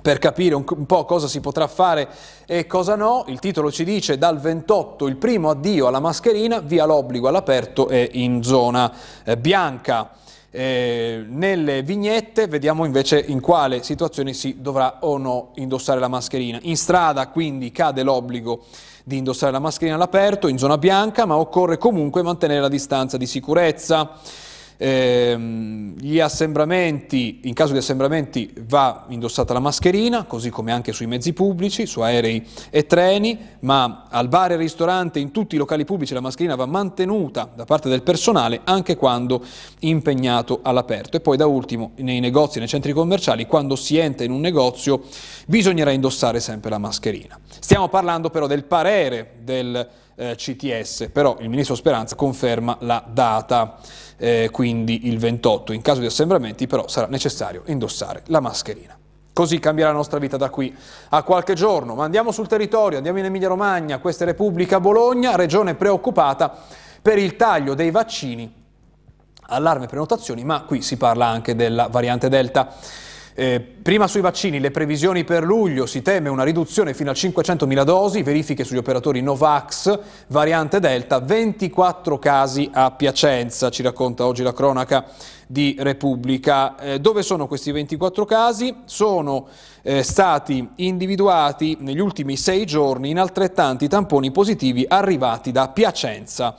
per 0.00 0.20
capire 0.20 0.54
un, 0.54 0.64
un, 0.64 0.86
po' 0.86 1.04
cosa 1.04 1.26
si 1.26 1.40
potrà 1.40 1.66
fare 1.66 2.08
e 2.46 2.68
cosa 2.68 2.94
no. 2.94 3.24
Il 3.26 3.40
titolo 3.40 3.72
ci 3.72 3.82
dice 3.82 4.16
dal 4.16 4.38
28 4.38 5.08
il 5.08 5.16
primo 5.16 5.50
addio 5.50 5.88
alla 5.88 5.98
mascherina, 5.98 6.60
via 6.60 6.84
l'obbligo 6.84 7.26
all'aperto 7.26 7.88
e 7.88 8.08
in 8.12 8.44
zona 8.44 8.92
eh, 9.24 9.36
bianca. 9.36 10.12
Eh, 10.50 11.26
nelle 11.28 11.82
vignette 11.82 12.46
vediamo 12.46 12.86
invece 12.86 13.22
in 13.26 13.40
quale 13.40 13.82
situazione 13.82 14.32
si 14.32 14.56
dovrà 14.60 14.98
o 15.00 15.18
no 15.18 15.50
indossare 15.56 16.00
la 16.00 16.08
mascherina. 16.08 16.58
In 16.62 16.76
strada 16.76 17.28
quindi 17.28 17.70
cade 17.70 18.02
l'obbligo 18.02 18.64
di 19.04 19.18
indossare 19.18 19.52
la 19.52 19.58
mascherina 19.58 19.96
all'aperto, 19.96 20.48
in 20.48 20.58
zona 20.58 20.78
bianca, 20.78 21.26
ma 21.26 21.36
occorre 21.36 21.76
comunque 21.76 22.22
mantenere 22.22 22.60
la 22.60 22.68
distanza 22.68 23.16
di 23.16 23.26
sicurezza. 23.26 24.18
Ehm, 24.80 25.96
gli 25.98 26.20
assembramenti, 26.20 27.40
in 27.42 27.52
caso 27.52 27.72
di 27.72 27.78
assembramenti 27.78 28.54
va 28.68 29.06
indossata 29.08 29.52
la 29.52 29.58
mascherina, 29.58 30.22
così 30.24 30.50
come 30.50 30.70
anche 30.70 30.92
sui 30.92 31.06
mezzi 31.06 31.32
pubblici, 31.32 31.84
su 31.84 32.00
aerei 32.00 32.46
e 32.70 32.86
treni, 32.86 33.36
ma 33.60 34.06
al 34.08 34.28
bar 34.28 34.52
e 34.52 34.56
ristorante, 34.56 35.18
in 35.18 35.32
tutti 35.32 35.56
i 35.56 35.58
locali 35.58 35.84
pubblici 35.84 36.14
la 36.14 36.20
mascherina 36.20 36.54
va 36.54 36.66
mantenuta 36.66 37.50
da 37.52 37.64
parte 37.64 37.88
del 37.88 38.02
personale 38.02 38.60
anche 38.62 38.94
quando 38.94 39.44
impegnato 39.80 40.60
all'aperto. 40.62 41.16
E 41.16 41.20
poi 41.20 41.36
da 41.36 41.46
ultimo 41.46 41.90
nei 41.96 42.20
negozi, 42.20 42.60
nei 42.60 42.68
centri 42.68 42.92
commerciali, 42.92 43.46
quando 43.46 43.74
si 43.74 43.98
entra 43.98 44.24
in 44.24 44.30
un 44.30 44.40
negozio 44.40 45.02
bisognerà 45.46 45.90
indossare 45.90 46.38
sempre 46.38 46.70
la 46.70 46.78
mascherina. 46.78 47.36
Stiamo 47.58 47.88
parlando 47.88 48.30
però 48.30 48.46
del 48.46 48.62
parere 48.62 49.38
del 49.42 49.88
eh, 50.14 50.34
CTS, 50.36 51.10
però 51.12 51.36
il 51.40 51.48
Ministro 51.48 51.74
Speranza 51.74 52.14
conferma 52.14 52.76
la 52.80 53.04
data 53.08 53.78
eh, 54.18 54.50
quindi 54.52 55.06
il 55.08 55.18
28. 55.18 55.72
In 55.72 55.80
caso 55.80 56.00
di 56.00 56.06
assembramenti 56.06 56.66
però 56.66 56.88
sarà 56.88 57.06
necessario 57.06 57.62
indossare 57.66 58.22
la 58.26 58.40
mascherina. 58.40 58.98
Così 59.32 59.60
cambierà 59.60 59.90
la 59.90 59.96
nostra 59.96 60.18
vita 60.18 60.36
da 60.36 60.50
qui 60.50 60.76
a 61.10 61.22
qualche 61.22 61.54
giorno. 61.54 61.94
Ma 61.94 62.04
andiamo 62.04 62.32
sul 62.32 62.48
territorio, 62.48 62.98
andiamo 62.98 63.18
in 63.20 63.26
Emilia 63.26 63.48
Romagna, 63.48 63.98
questa 63.98 64.24
è 64.24 64.26
Repubblica 64.26 64.80
Bologna, 64.80 65.36
regione 65.36 65.76
preoccupata 65.76 66.52
per 67.00 67.18
il 67.18 67.36
taglio 67.36 67.74
dei 67.74 67.92
vaccini. 67.92 68.52
Allarme 69.50 69.86
prenotazioni, 69.86 70.44
ma 70.44 70.62
qui 70.62 70.82
si 70.82 70.96
parla 70.96 71.26
anche 71.26 71.54
della 71.54 71.86
variante 71.86 72.28
Delta. 72.28 72.74
Eh, 73.40 73.60
prima 73.60 74.08
sui 74.08 74.20
vaccini, 74.20 74.58
le 74.58 74.72
previsioni 74.72 75.22
per 75.22 75.44
luglio, 75.44 75.86
si 75.86 76.02
teme 76.02 76.28
una 76.28 76.42
riduzione 76.42 76.92
fino 76.92 77.10
a 77.10 77.12
500.000 77.12 77.84
dosi, 77.84 78.24
verifiche 78.24 78.64
sugli 78.64 78.78
operatori 78.78 79.22
Novax, 79.22 79.96
variante 80.26 80.80
Delta, 80.80 81.20
24 81.20 82.18
casi 82.18 82.68
a 82.72 82.90
Piacenza, 82.90 83.70
ci 83.70 83.82
racconta 83.82 84.26
oggi 84.26 84.42
la 84.42 84.52
cronaca 84.52 85.06
di 85.46 85.76
Repubblica. 85.78 86.76
Eh, 86.80 86.98
dove 86.98 87.22
sono 87.22 87.46
questi 87.46 87.70
24 87.70 88.24
casi? 88.24 88.74
Sono 88.86 89.46
eh, 89.82 90.02
stati 90.02 90.70
individuati 90.74 91.76
negli 91.78 92.00
ultimi 92.00 92.36
sei 92.36 92.66
giorni 92.66 93.10
in 93.10 93.20
altrettanti 93.20 93.86
tamponi 93.86 94.32
positivi 94.32 94.84
arrivati 94.88 95.52
da 95.52 95.68
Piacenza. 95.68 96.56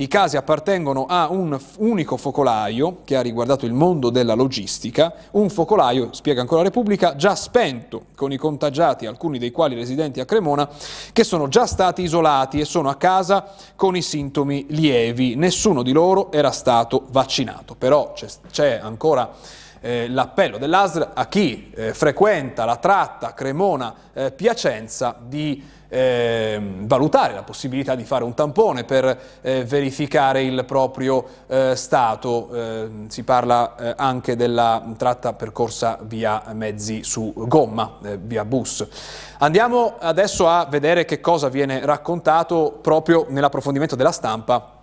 I 0.00 0.08
casi 0.08 0.38
appartengono 0.38 1.04
a 1.04 1.28
un 1.30 1.60
unico 1.76 2.16
focolaio 2.16 3.00
che 3.04 3.16
ha 3.16 3.20
riguardato 3.20 3.66
il 3.66 3.74
mondo 3.74 4.08
della 4.08 4.32
logistica, 4.32 5.12
un 5.32 5.50
focolaio, 5.50 6.14
spiega 6.14 6.40
ancora 6.40 6.62
la 6.62 6.68
Repubblica, 6.68 7.16
già 7.16 7.34
spento 7.34 8.04
con 8.16 8.32
i 8.32 8.38
contagiati, 8.38 9.04
alcuni 9.04 9.38
dei 9.38 9.50
quali 9.50 9.74
residenti 9.74 10.18
a 10.18 10.24
Cremona, 10.24 10.66
che 11.12 11.22
sono 11.22 11.48
già 11.48 11.66
stati 11.66 12.00
isolati 12.00 12.60
e 12.60 12.64
sono 12.64 12.88
a 12.88 12.94
casa 12.94 13.52
con 13.76 13.94
i 13.94 14.00
sintomi 14.00 14.64
lievi. 14.70 15.34
Nessuno 15.34 15.82
di 15.82 15.92
loro 15.92 16.32
era 16.32 16.50
stato 16.50 17.04
vaccinato, 17.10 17.74
però 17.74 18.14
c'è 18.50 18.80
ancora 18.82 19.30
eh, 19.80 20.08
l'appello 20.08 20.58
dell'ASR 20.58 21.10
a 21.14 21.26
chi 21.26 21.72
eh, 21.74 21.94
frequenta 21.94 22.64
la 22.64 22.76
tratta 22.76 23.34
Cremona-Piacenza 23.34 25.14
eh, 25.14 25.18
di 25.26 25.64
eh, 25.92 26.60
valutare 26.82 27.34
la 27.34 27.42
possibilità 27.42 27.96
di 27.96 28.04
fare 28.04 28.22
un 28.22 28.34
tampone 28.34 28.84
per 28.84 29.18
eh, 29.40 29.64
verificare 29.64 30.42
il 30.42 30.64
proprio 30.64 31.26
eh, 31.46 31.74
stato. 31.74 32.48
Eh, 32.52 32.90
si 33.08 33.24
parla 33.24 33.94
anche 33.96 34.36
della 34.36 34.82
tratta 34.96 35.32
percorsa 35.32 35.98
via 36.02 36.42
mezzi 36.52 37.02
su 37.02 37.32
gomma, 37.34 37.98
via 38.20 38.44
bus. 38.44 38.86
Andiamo 39.38 39.96
adesso 39.98 40.48
a 40.48 40.66
vedere 40.68 41.04
che 41.04 41.20
cosa 41.20 41.48
viene 41.48 41.84
raccontato 41.84 42.78
proprio 42.80 43.26
nell'approfondimento 43.28 43.96
della 43.96 44.12
stampa 44.12 44.78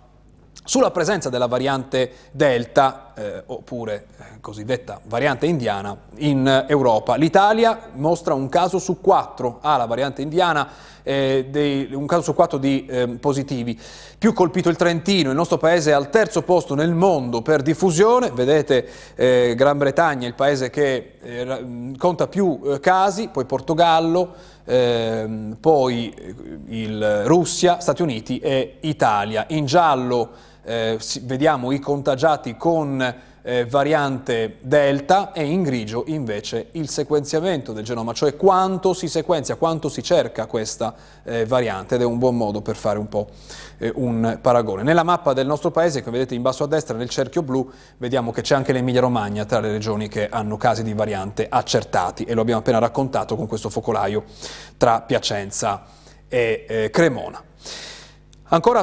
sulla 0.68 0.90
presenza 0.90 1.30
della 1.30 1.46
variante 1.46 2.12
Delta, 2.30 3.07
eh, 3.18 3.42
oppure 3.46 4.06
eh, 4.18 4.24
cosiddetta 4.40 5.00
variante 5.04 5.46
indiana, 5.46 5.96
in 6.18 6.66
Europa. 6.68 7.16
L'Italia 7.16 7.90
mostra 7.94 8.34
un 8.34 8.48
caso 8.48 8.78
su 8.78 9.00
quattro, 9.00 9.58
ha 9.60 9.76
la 9.76 9.86
variante 9.86 10.22
indiana, 10.22 10.68
eh, 11.02 11.46
dei, 11.50 11.92
un 11.92 12.06
caso 12.06 12.22
su 12.22 12.34
quattro 12.34 12.58
di 12.58 12.86
eh, 12.86 13.08
positivi. 13.08 13.78
Più 14.18 14.32
colpito 14.32 14.68
il 14.68 14.76
Trentino, 14.76 15.30
il 15.30 15.36
nostro 15.36 15.58
paese 15.58 15.90
è 15.90 15.94
al 15.94 16.10
terzo 16.10 16.42
posto 16.42 16.74
nel 16.74 16.94
mondo 16.94 17.42
per 17.42 17.62
diffusione, 17.62 18.30
vedete 18.30 18.88
eh, 19.16 19.54
Gran 19.56 19.78
Bretagna, 19.78 20.26
il 20.26 20.34
paese 20.34 20.70
che 20.70 21.14
eh, 21.20 21.92
conta 21.96 22.28
più 22.28 22.78
casi, 22.80 23.28
poi 23.28 23.44
Portogallo, 23.44 24.34
ehm, 24.64 25.56
poi 25.60 26.14
Russia, 27.24 27.80
Stati 27.80 28.02
Uniti 28.02 28.38
e 28.38 28.76
Italia. 28.80 29.46
In 29.48 29.66
giallo 29.66 30.46
eh, 30.68 30.98
vediamo 31.22 31.72
i 31.72 31.78
contagiati 31.78 32.54
con 32.56 33.14
eh, 33.40 33.64
variante 33.64 34.58
Delta 34.60 35.32
e 35.32 35.42
in 35.42 35.62
grigio 35.62 36.04
invece 36.08 36.68
il 36.72 36.90
sequenziamento 36.90 37.72
del 37.72 37.84
genoma, 37.84 38.12
cioè 38.12 38.36
quanto 38.36 38.92
si 38.92 39.08
sequenzia, 39.08 39.54
quanto 39.54 39.88
si 39.88 40.02
cerca 40.02 40.44
questa 40.44 40.94
eh, 41.24 41.46
variante 41.46 41.94
ed 41.94 42.02
è 42.02 42.04
un 42.04 42.18
buon 42.18 42.36
modo 42.36 42.60
per 42.60 42.76
fare 42.76 42.98
un 42.98 43.08
po' 43.08 43.28
eh, 43.78 43.90
un 43.94 44.38
paragone. 44.42 44.82
Nella 44.82 45.04
mappa 45.04 45.32
del 45.32 45.46
nostro 45.46 45.70
paese, 45.70 46.02
che 46.02 46.10
vedete 46.10 46.34
in 46.34 46.42
basso 46.42 46.64
a 46.64 46.66
destra 46.66 46.98
nel 46.98 47.08
cerchio 47.08 47.42
blu, 47.42 47.66
vediamo 47.96 48.30
che 48.30 48.42
c'è 48.42 48.54
anche 48.54 48.74
l'Emilia 48.74 49.00
Romagna 49.00 49.46
tra 49.46 49.60
le 49.60 49.70
regioni 49.70 50.08
che 50.08 50.28
hanno 50.28 50.58
casi 50.58 50.82
di 50.82 50.92
variante 50.92 51.46
accertati 51.48 52.24
e 52.24 52.34
lo 52.34 52.42
abbiamo 52.42 52.60
appena 52.60 52.78
raccontato 52.78 53.36
con 53.36 53.46
questo 53.46 53.70
focolaio 53.70 54.24
tra 54.76 55.00
Piacenza 55.00 55.86
e 56.28 56.66
eh, 56.68 56.90
Cremona. 56.90 57.42
Ancora 58.50 58.82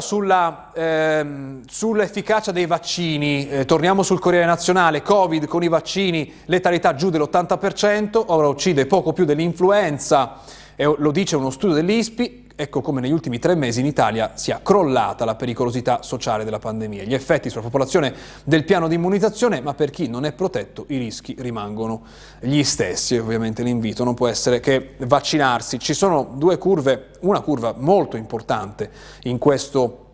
ehm, 0.76 1.64
sull'efficacia 1.68 2.52
dei 2.52 2.68
vaccini, 2.68 3.50
eh, 3.50 3.66
torniamo 3.66 4.04
sul 4.04 4.20
Corriere 4.20 4.46
Nazionale, 4.46 5.02
Covid 5.02 5.48
con 5.48 5.64
i 5.64 5.68
vaccini, 5.68 6.32
letalità 6.46 6.94
giù 6.94 7.10
dell'80%, 7.10 8.26
ora 8.28 8.48
uccide 8.48 8.86
poco 8.86 9.12
più 9.12 9.26
dell'influenza, 9.26 10.42
eh, 10.76 10.94
lo 10.96 11.10
dice 11.10 11.36
uno 11.36 11.50
studio 11.50 11.74
dell'ISPI, 11.74 12.45
ecco 12.56 12.82
come 12.82 13.02
negli 13.02 13.12
ultimi 13.12 13.40
tre 13.40 13.56
mesi 13.56 13.82
in 13.82 13.86
Italia 13.86 14.32
sia 14.36 14.62
crollata 14.64 15.26
la 15.26 15.36
pericolosità 15.36 16.02
sociale 16.02 16.44
della 16.44 16.60
pandemia. 16.60 17.04
Gli 17.04 17.14
effetti 17.14 17.50
sulla 17.50 17.64
popolazione 17.64 18.14
del 18.44 18.64
piano 18.64 18.88
di 18.88 18.96
immunizzazione, 18.96 19.62
ma 19.62 19.74
per 19.74 19.90
chi 19.90 20.08
non 20.08 20.26
è 20.26 20.32
protetto 20.32 20.86
i 20.90 20.98
rischi 20.98 21.36
rimangono 21.40 22.04
gli 22.40 22.64
stessi. 22.64 23.18
Ovviamente 23.18 23.64
l'invito 23.64 24.04
non 24.04 24.14
può 24.14 24.28
essere 24.28 24.60
che 24.60 24.96
vaccinarsi. 25.00 25.80
Ci 25.80 25.94
sono 25.94 26.34
due 26.36 26.58
curve, 26.58 27.10
una 27.22 27.42
curva 27.42 27.74
molto 27.78 28.16
importante 28.18 28.90
in 29.24 29.38
questo 29.38 30.05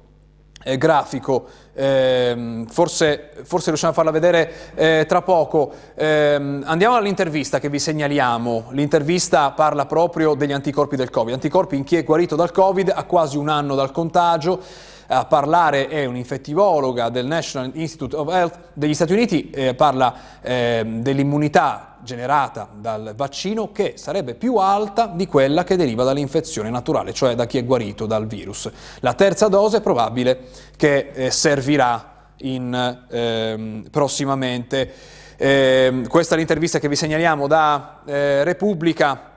eh, 0.63 0.77
grafico, 0.77 1.45
eh, 1.73 2.65
forse, 2.67 3.31
forse, 3.43 3.67
riusciamo 3.67 3.91
a 3.91 3.95
farla 3.95 4.11
vedere 4.11 4.51
eh, 4.75 5.05
tra 5.07 5.21
poco. 5.21 5.71
Ehm, 5.95 6.63
andiamo 6.65 6.95
all'intervista 6.95 7.59
che 7.59 7.69
vi 7.69 7.79
segnaliamo. 7.79 8.67
L'intervista 8.71 9.51
parla 9.51 9.85
proprio 9.85 10.33
degli 10.35 10.51
anticorpi 10.51 10.95
del 10.95 11.09
Covid. 11.09 11.33
Anticorpi 11.33 11.75
in 11.75 11.83
chi 11.83 11.95
è 11.95 12.03
guarito 12.03 12.35
dal 12.35 12.51
Covid 12.51 12.91
a 12.93 13.03
quasi 13.03 13.37
un 13.37 13.49
anno 13.49 13.75
dal 13.75 13.91
contagio. 13.91 14.59
A 15.07 15.25
parlare 15.25 15.89
è 15.89 16.05
un'infettivologa 16.05 17.09
del 17.09 17.25
National 17.25 17.71
Institute 17.73 18.15
of 18.15 18.31
Health 18.31 18.59
degli 18.73 18.93
Stati 18.93 19.11
Uniti, 19.11 19.49
eh, 19.49 19.73
parla 19.73 20.13
ehm, 20.41 21.01
dell'immunità 21.01 21.90
generata 22.03 22.67
dal 22.73 23.13
vaccino 23.15 23.71
che 23.71 23.93
sarebbe 23.95 24.35
più 24.35 24.55
alta 24.55 25.07
di 25.07 25.27
quella 25.27 25.63
che 25.63 25.75
deriva 25.75 26.03
dall'infezione 26.03 26.69
naturale, 26.69 27.13
cioè 27.13 27.35
da 27.35 27.45
chi 27.45 27.57
è 27.57 27.65
guarito 27.65 28.05
dal 28.05 28.27
virus. 28.27 28.69
La 28.99 29.13
terza 29.13 29.47
dose 29.47 29.77
è 29.77 29.81
probabile 29.81 30.47
che 30.75 31.11
eh, 31.13 31.31
servirà 31.31 32.29
in, 32.37 33.05
ehm, 33.09 33.87
prossimamente. 33.89 34.91
Eh, 35.37 36.03
questa 36.07 36.35
è 36.35 36.37
l'intervista 36.37 36.79
che 36.79 36.87
vi 36.87 36.95
segnaliamo 36.95 37.47
da 37.47 38.01
eh, 38.05 38.43
Repubblica. 38.43 39.31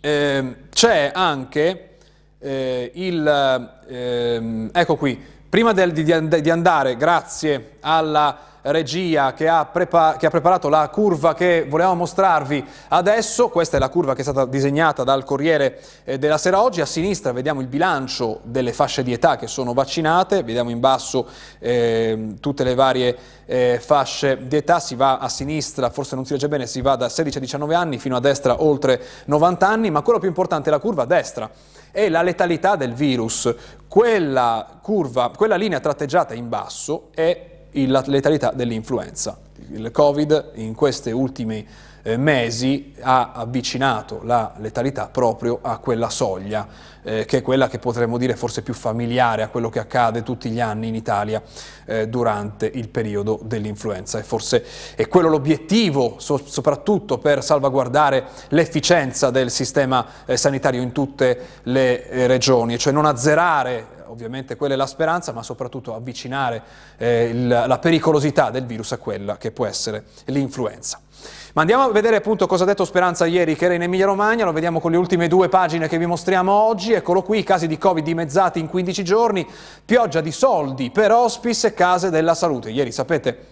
Ehm, 0.00 0.56
c'è 0.70 1.10
anche 1.14 1.96
eh, 2.38 2.90
il... 2.94 3.72
Ehm, 3.88 4.70
ecco 4.72 4.96
qui, 4.96 5.38
prima 5.50 5.72
del, 5.72 5.92
di, 5.92 6.04
di 6.04 6.50
andare, 6.50 6.96
grazie 6.96 7.72
alla 7.80 8.38
regia 8.62 9.32
che 9.32 9.48
ha, 9.48 9.64
prepa 9.64 10.16
che 10.18 10.26
ha, 10.26 10.30
preparato 10.30 10.68
la 10.68 10.88
curva 10.90 11.34
che 11.34 11.66
volevamo 11.68 11.96
mostrarvi 11.96 12.64
adesso. 12.88 13.48
Questa 13.48 13.76
è 13.76 13.80
la 13.80 13.88
curva 13.88 14.14
che 14.14 14.20
è 14.20 14.22
stata 14.22 14.46
disegnata 14.46 15.02
dal 15.02 15.24
Corriere 15.24 15.80
eh, 16.04 16.18
della 16.18 16.38
Sera 16.38 16.62
oggi. 16.62 16.80
A 16.80 16.86
sinistra 16.86 17.32
vediamo 17.32 17.60
il 17.62 17.66
bilancio 17.66 18.40
delle 18.44 18.72
fasce 18.72 19.02
di 19.02 19.12
età 19.12 19.36
che 19.36 19.48
sono 19.48 19.72
vaccinate, 19.72 20.44
vediamo 20.44 20.70
in 20.70 20.78
basso 20.78 21.26
eh, 21.58 22.34
tutte 22.38 22.62
le 22.62 22.74
varie 22.74 23.16
eh, 23.46 23.80
fasce 23.82 24.46
di 24.46 24.56
età, 24.56 24.78
si 24.78 24.94
va 24.94 25.18
a 25.18 25.28
sinistra, 25.28 25.90
forse 25.90 26.14
non 26.14 26.24
si 26.24 26.32
legge 26.32 26.46
bene, 26.46 26.68
si 26.68 26.80
va 26.80 26.94
da 26.94 27.08
16 27.08 27.38
a 27.38 27.40
19 27.40 27.74
anni 27.74 27.98
fino 27.98 28.14
a 28.14 28.20
destra 28.20 28.62
oltre 28.62 29.02
90 29.24 29.66
anni, 29.66 29.90
ma 29.90 30.02
quello 30.02 30.20
più 30.20 30.28
importante 30.28 30.68
è 30.68 30.72
la 30.72 30.78
curva 30.78 31.02
a 31.02 31.06
destra 31.06 31.50
è 31.90 32.08
la 32.08 32.22
letalità 32.22 32.76
del 32.76 32.92
virus. 32.92 33.52
Quella 33.88 34.78
curva, 34.80 35.30
quella 35.36 35.56
linea 35.56 35.80
tratteggiata 35.80 36.34
in 36.34 36.48
basso 36.48 37.08
è 37.14 37.48
la 37.72 38.02
letalità 38.06 38.52
dell'influenza. 38.52 39.38
Il 39.70 39.90
Covid 39.90 40.52
in 40.54 40.74
queste 40.74 41.12
ultime 41.12 41.88
eh, 42.02 42.16
mesi 42.16 42.94
ha 43.00 43.32
avvicinato 43.32 44.20
la 44.24 44.52
letalità 44.58 45.08
proprio 45.08 45.58
a 45.62 45.78
quella 45.78 46.10
soglia, 46.10 46.66
eh, 47.02 47.24
che 47.24 47.38
è 47.38 47.42
quella 47.42 47.68
che 47.68 47.78
potremmo 47.78 48.18
dire 48.18 48.36
forse 48.36 48.62
più 48.62 48.74
familiare 48.74 49.42
a 49.42 49.48
quello 49.48 49.68
che 49.68 49.78
accade 49.78 50.22
tutti 50.22 50.50
gli 50.50 50.60
anni 50.60 50.88
in 50.88 50.94
Italia 50.94 51.42
eh, 51.86 52.08
durante 52.08 52.70
il 52.72 52.88
periodo 52.88 53.40
dell'influenza. 53.42 54.18
E 54.18 54.22
forse 54.22 54.64
è 54.94 55.08
quello 55.08 55.28
l'obiettivo, 55.28 56.16
so, 56.18 56.40
soprattutto 56.44 57.18
per 57.18 57.42
salvaguardare 57.42 58.24
l'efficienza 58.48 59.30
del 59.30 59.50
sistema 59.50 60.06
eh, 60.26 60.36
sanitario 60.36 60.82
in 60.82 60.92
tutte 60.92 61.38
le 61.64 62.08
eh, 62.08 62.26
regioni, 62.26 62.78
cioè 62.78 62.92
non 62.92 63.06
azzerare 63.06 63.98
ovviamente 64.10 64.56
quella 64.56 64.74
è 64.74 64.76
la 64.76 64.86
speranza, 64.86 65.32
ma 65.32 65.42
soprattutto 65.42 65.94
avvicinare 65.94 66.62
eh, 66.96 67.24
il, 67.26 67.46
la 67.46 67.78
pericolosità 67.78 68.50
del 68.50 68.66
virus 68.66 68.92
a 68.92 68.98
quella 68.98 69.36
che 69.38 69.52
può 69.52 69.66
essere 69.66 70.04
l'influenza. 70.26 71.00
Ma 71.52 71.62
andiamo 71.62 71.84
a 71.84 71.90
vedere 71.90 72.16
appunto 72.16 72.46
cosa 72.46 72.64
ha 72.64 72.66
detto 72.66 72.84
Speranza 72.84 73.26
ieri 73.26 73.56
che 73.56 73.64
era 73.64 73.74
in 73.74 73.82
Emilia 73.82 74.06
Romagna, 74.06 74.44
lo 74.44 74.52
vediamo 74.52 74.80
con 74.80 74.90
le 74.90 74.96
ultime 74.96 75.28
due 75.28 75.48
pagine 75.48 75.88
che 75.88 75.98
vi 75.98 76.06
mostriamo 76.06 76.52
oggi, 76.52 76.92
eccolo 76.92 77.22
qui, 77.22 77.42
casi 77.42 77.66
di 77.66 77.76
Covid 77.78 78.04
dimezzati 78.04 78.58
in 78.60 78.68
15 78.68 79.04
giorni, 79.04 79.46
pioggia 79.84 80.20
di 80.20 80.32
soldi 80.32 80.90
per 80.90 81.12
hospice 81.12 81.68
e 81.68 81.74
case 81.74 82.10
della 82.10 82.34
salute. 82.34 82.70
Ieri 82.70 82.92
sapete, 82.92 83.46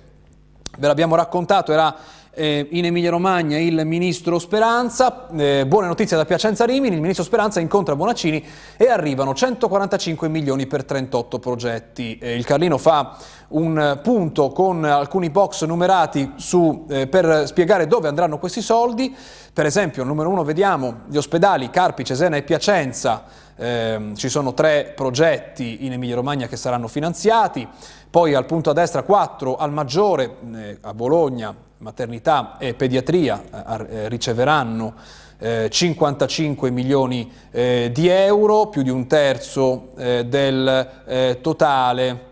ve 0.79 0.87
l'abbiamo 0.87 1.17
raccontato, 1.17 1.73
era 1.73 1.95
eh, 2.39 2.69
in 2.71 2.85
Emilia 2.85 3.11
Romagna 3.11 3.59
il 3.59 3.85
ministro 3.85 4.39
Speranza, 4.39 5.27
eh, 5.37 5.67
buone 5.67 5.89
notizie 5.89 6.17
da 6.17 6.25
Piacenza 6.25 6.65
Rimini, 6.65 6.95
il 6.95 7.01
ministro 7.01 7.25
Speranza 7.25 7.59
incontra 7.59 7.97
Bonaccini 7.97 8.45
e 8.77 8.89
arrivano 8.89 9.35
145 9.35 10.29
milioni 10.29 10.69
per 10.69 10.85
38 10.85 11.41
progetti. 11.41 12.17
Eh, 12.19 12.37
il 12.37 12.45
Carlino 12.45 12.79
fa 12.79 13.17
un 13.49 13.99
punto 14.05 14.51
con 14.51 14.85
alcuni 14.85 15.31
box 15.31 15.65
numerati 15.65 16.35
su, 16.37 16.87
eh, 16.89 17.09
per 17.09 17.49
spiegare 17.49 17.89
dove 17.89 18.07
andranno 18.07 18.39
questi 18.39 18.63
soldi, 18.63 19.13
per 19.53 19.67
esempio 19.67 20.05
numero 20.05 20.29
uno 20.29 20.45
vediamo 20.45 21.01
gli 21.09 21.17
ospedali 21.17 21.71
Carpi, 21.71 22.05
Cesena 22.05 22.37
e 22.37 22.43
Piacenza, 22.43 23.25
eh, 23.59 24.13
ci 24.15 24.29
sono 24.29 24.55
tre 24.55 24.93
progetti 24.95 25.85
in 25.85 25.93
Emilia 25.93 26.15
Romagna 26.15 26.47
che 26.47 26.57
saranno 26.57 26.89
finanziati, 26.89 27.67
poi 28.09 28.35
al 28.35 28.47
punto 28.47 28.71
a 28.71 28.73
destra 28.73 29.03
4 29.03 29.57
al 29.57 29.73
Maggiore, 29.73 30.37
eh, 30.55 30.79
a 30.81 30.95
Bologna, 30.95 31.55
maternità 31.79 32.57
e 32.59 32.75
pediatria 32.75 33.43
eh, 33.43 33.87
eh 33.89 34.09
riceveranno 34.09 34.95
eh, 35.39 35.69
55 35.71 36.71
milioni 36.71 37.31
eh, 37.51 37.91
di 37.93 38.09
euro, 38.09 38.67
più 38.67 38.83
di 38.83 38.91
un 38.91 39.07
terzo 39.07 39.91
eh, 39.97 40.25
del 40.27 40.91
eh, 41.07 41.39
totale 41.41 42.27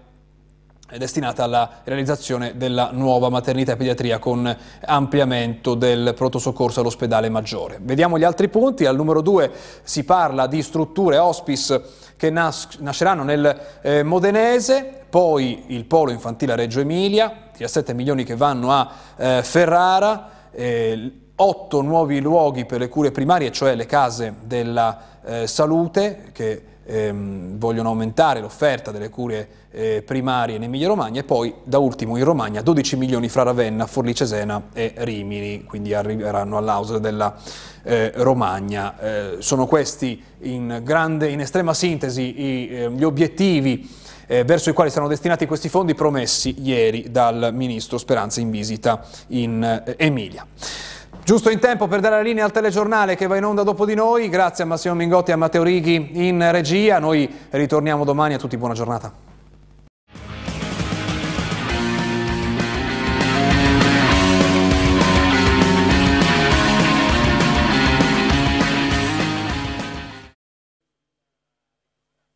destinata 0.96 1.42
alla 1.42 1.80
realizzazione 1.84 2.56
della 2.56 2.90
nuova 2.92 3.28
maternità 3.28 3.72
e 3.72 3.76
pediatria 3.76 4.18
con 4.18 4.56
ampliamento 4.84 5.74
del 5.74 6.14
pronto 6.14 6.38
soccorso 6.38 6.80
all'ospedale 6.80 7.28
maggiore. 7.28 7.78
Vediamo 7.80 8.18
gli 8.18 8.24
altri 8.24 8.48
punti. 8.48 8.86
Al 8.86 8.96
numero 8.96 9.20
2 9.20 9.50
si 9.82 10.04
parla 10.04 10.46
di 10.46 10.62
strutture 10.62 11.18
hospice 11.18 11.82
che 12.16 12.30
nas 12.30 12.76
nasceranno 12.78 13.24
nel 13.24 13.60
eh, 13.82 14.02
Modenese, 14.02 15.04
poi 15.10 15.64
il 15.68 15.84
polo 15.84 16.12
infantile 16.12 16.52
a 16.52 16.56
Reggio 16.56 16.80
Emilia, 16.80 17.50
17 17.52 17.92
milioni 17.92 18.24
che 18.24 18.36
vanno 18.36 18.70
a 18.72 18.90
eh, 19.16 19.40
Ferrara, 19.42 20.30
eh, 20.52 21.25
8 21.36 21.82
nuovi 21.82 22.20
luoghi 22.20 22.64
per 22.64 22.80
le 22.80 22.88
cure 22.88 23.10
primarie, 23.10 23.52
cioè 23.52 23.74
le 23.74 23.86
case 23.86 24.34
della 24.42 24.98
eh, 25.24 25.46
salute 25.46 26.30
che 26.32 26.62
ehm, 26.84 27.58
vogliono 27.58 27.90
aumentare 27.90 28.40
l'offerta 28.40 28.90
delle 28.90 29.10
cure 29.10 29.48
eh, 29.70 30.02
primarie 30.06 30.56
in 30.56 30.62
Emilia 30.62 30.88
Romagna 30.88 31.20
e 31.20 31.24
poi 31.24 31.52
da 31.62 31.78
ultimo 31.78 32.16
in 32.16 32.24
Romagna 32.24 32.62
12 32.62 32.96
milioni 32.96 33.28
fra 33.28 33.42
Ravenna, 33.42 33.86
Forlì 33.86 34.14
Cesena 34.14 34.68
e 34.72 34.94
Rimini, 34.96 35.64
quindi 35.64 35.92
arriveranno 35.92 36.56
all'ausa 36.56 36.98
della 36.98 37.34
eh, 37.82 38.12
Romagna. 38.14 38.98
Eh, 38.98 39.36
sono 39.40 39.66
questi 39.66 40.22
in, 40.40 40.80
grande, 40.82 41.28
in 41.28 41.40
estrema 41.40 41.74
sintesi 41.74 42.40
i, 42.40 42.68
eh, 42.68 42.90
gli 42.90 43.04
obiettivi 43.04 44.04
eh, 44.26 44.44
verso 44.44 44.70
i 44.70 44.72
quali 44.72 44.90
saranno 44.90 45.08
destinati 45.08 45.46
questi 45.46 45.68
fondi 45.68 45.94
promessi 45.94 46.56
ieri 46.62 47.10
dal 47.10 47.50
Ministro 47.52 47.98
Speranza 47.98 48.40
in 48.40 48.50
visita 48.50 49.04
in 49.28 49.62
eh, 49.62 49.94
Emilia. 49.98 50.46
Giusto 51.26 51.50
in 51.50 51.58
tempo 51.58 51.88
per 51.88 51.98
dare 51.98 52.14
la 52.14 52.22
linea 52.22 52.44
al 52.44 52.52
telegiornale 52.52 53.16
che 53.16 53.26
va 53.26 53.36
in 53.36 53.44
onda 53.44 53.64
dopo 53.64 53.84
di 53.84 53.94
noi. 53.94 54.28
Grazie 54.28 54.62
a 54.62 54.66
Massimo 54.68 54.94
Mingotti 54.94 55.32
e 55.32 55.34
a 55.34 55.36
Matteo 55.36 55.64
Righi 55.64 56.10
in 56.12 56.52
regia. 56.52 57.00
Noi 57.00 57.28
ritorniamo 57.50 58.04
domani. 58.04 58.34
A 58.34 58.38
tutti 58.38 58.56
buona 58.56 58.74
giornata. 58.74 59.12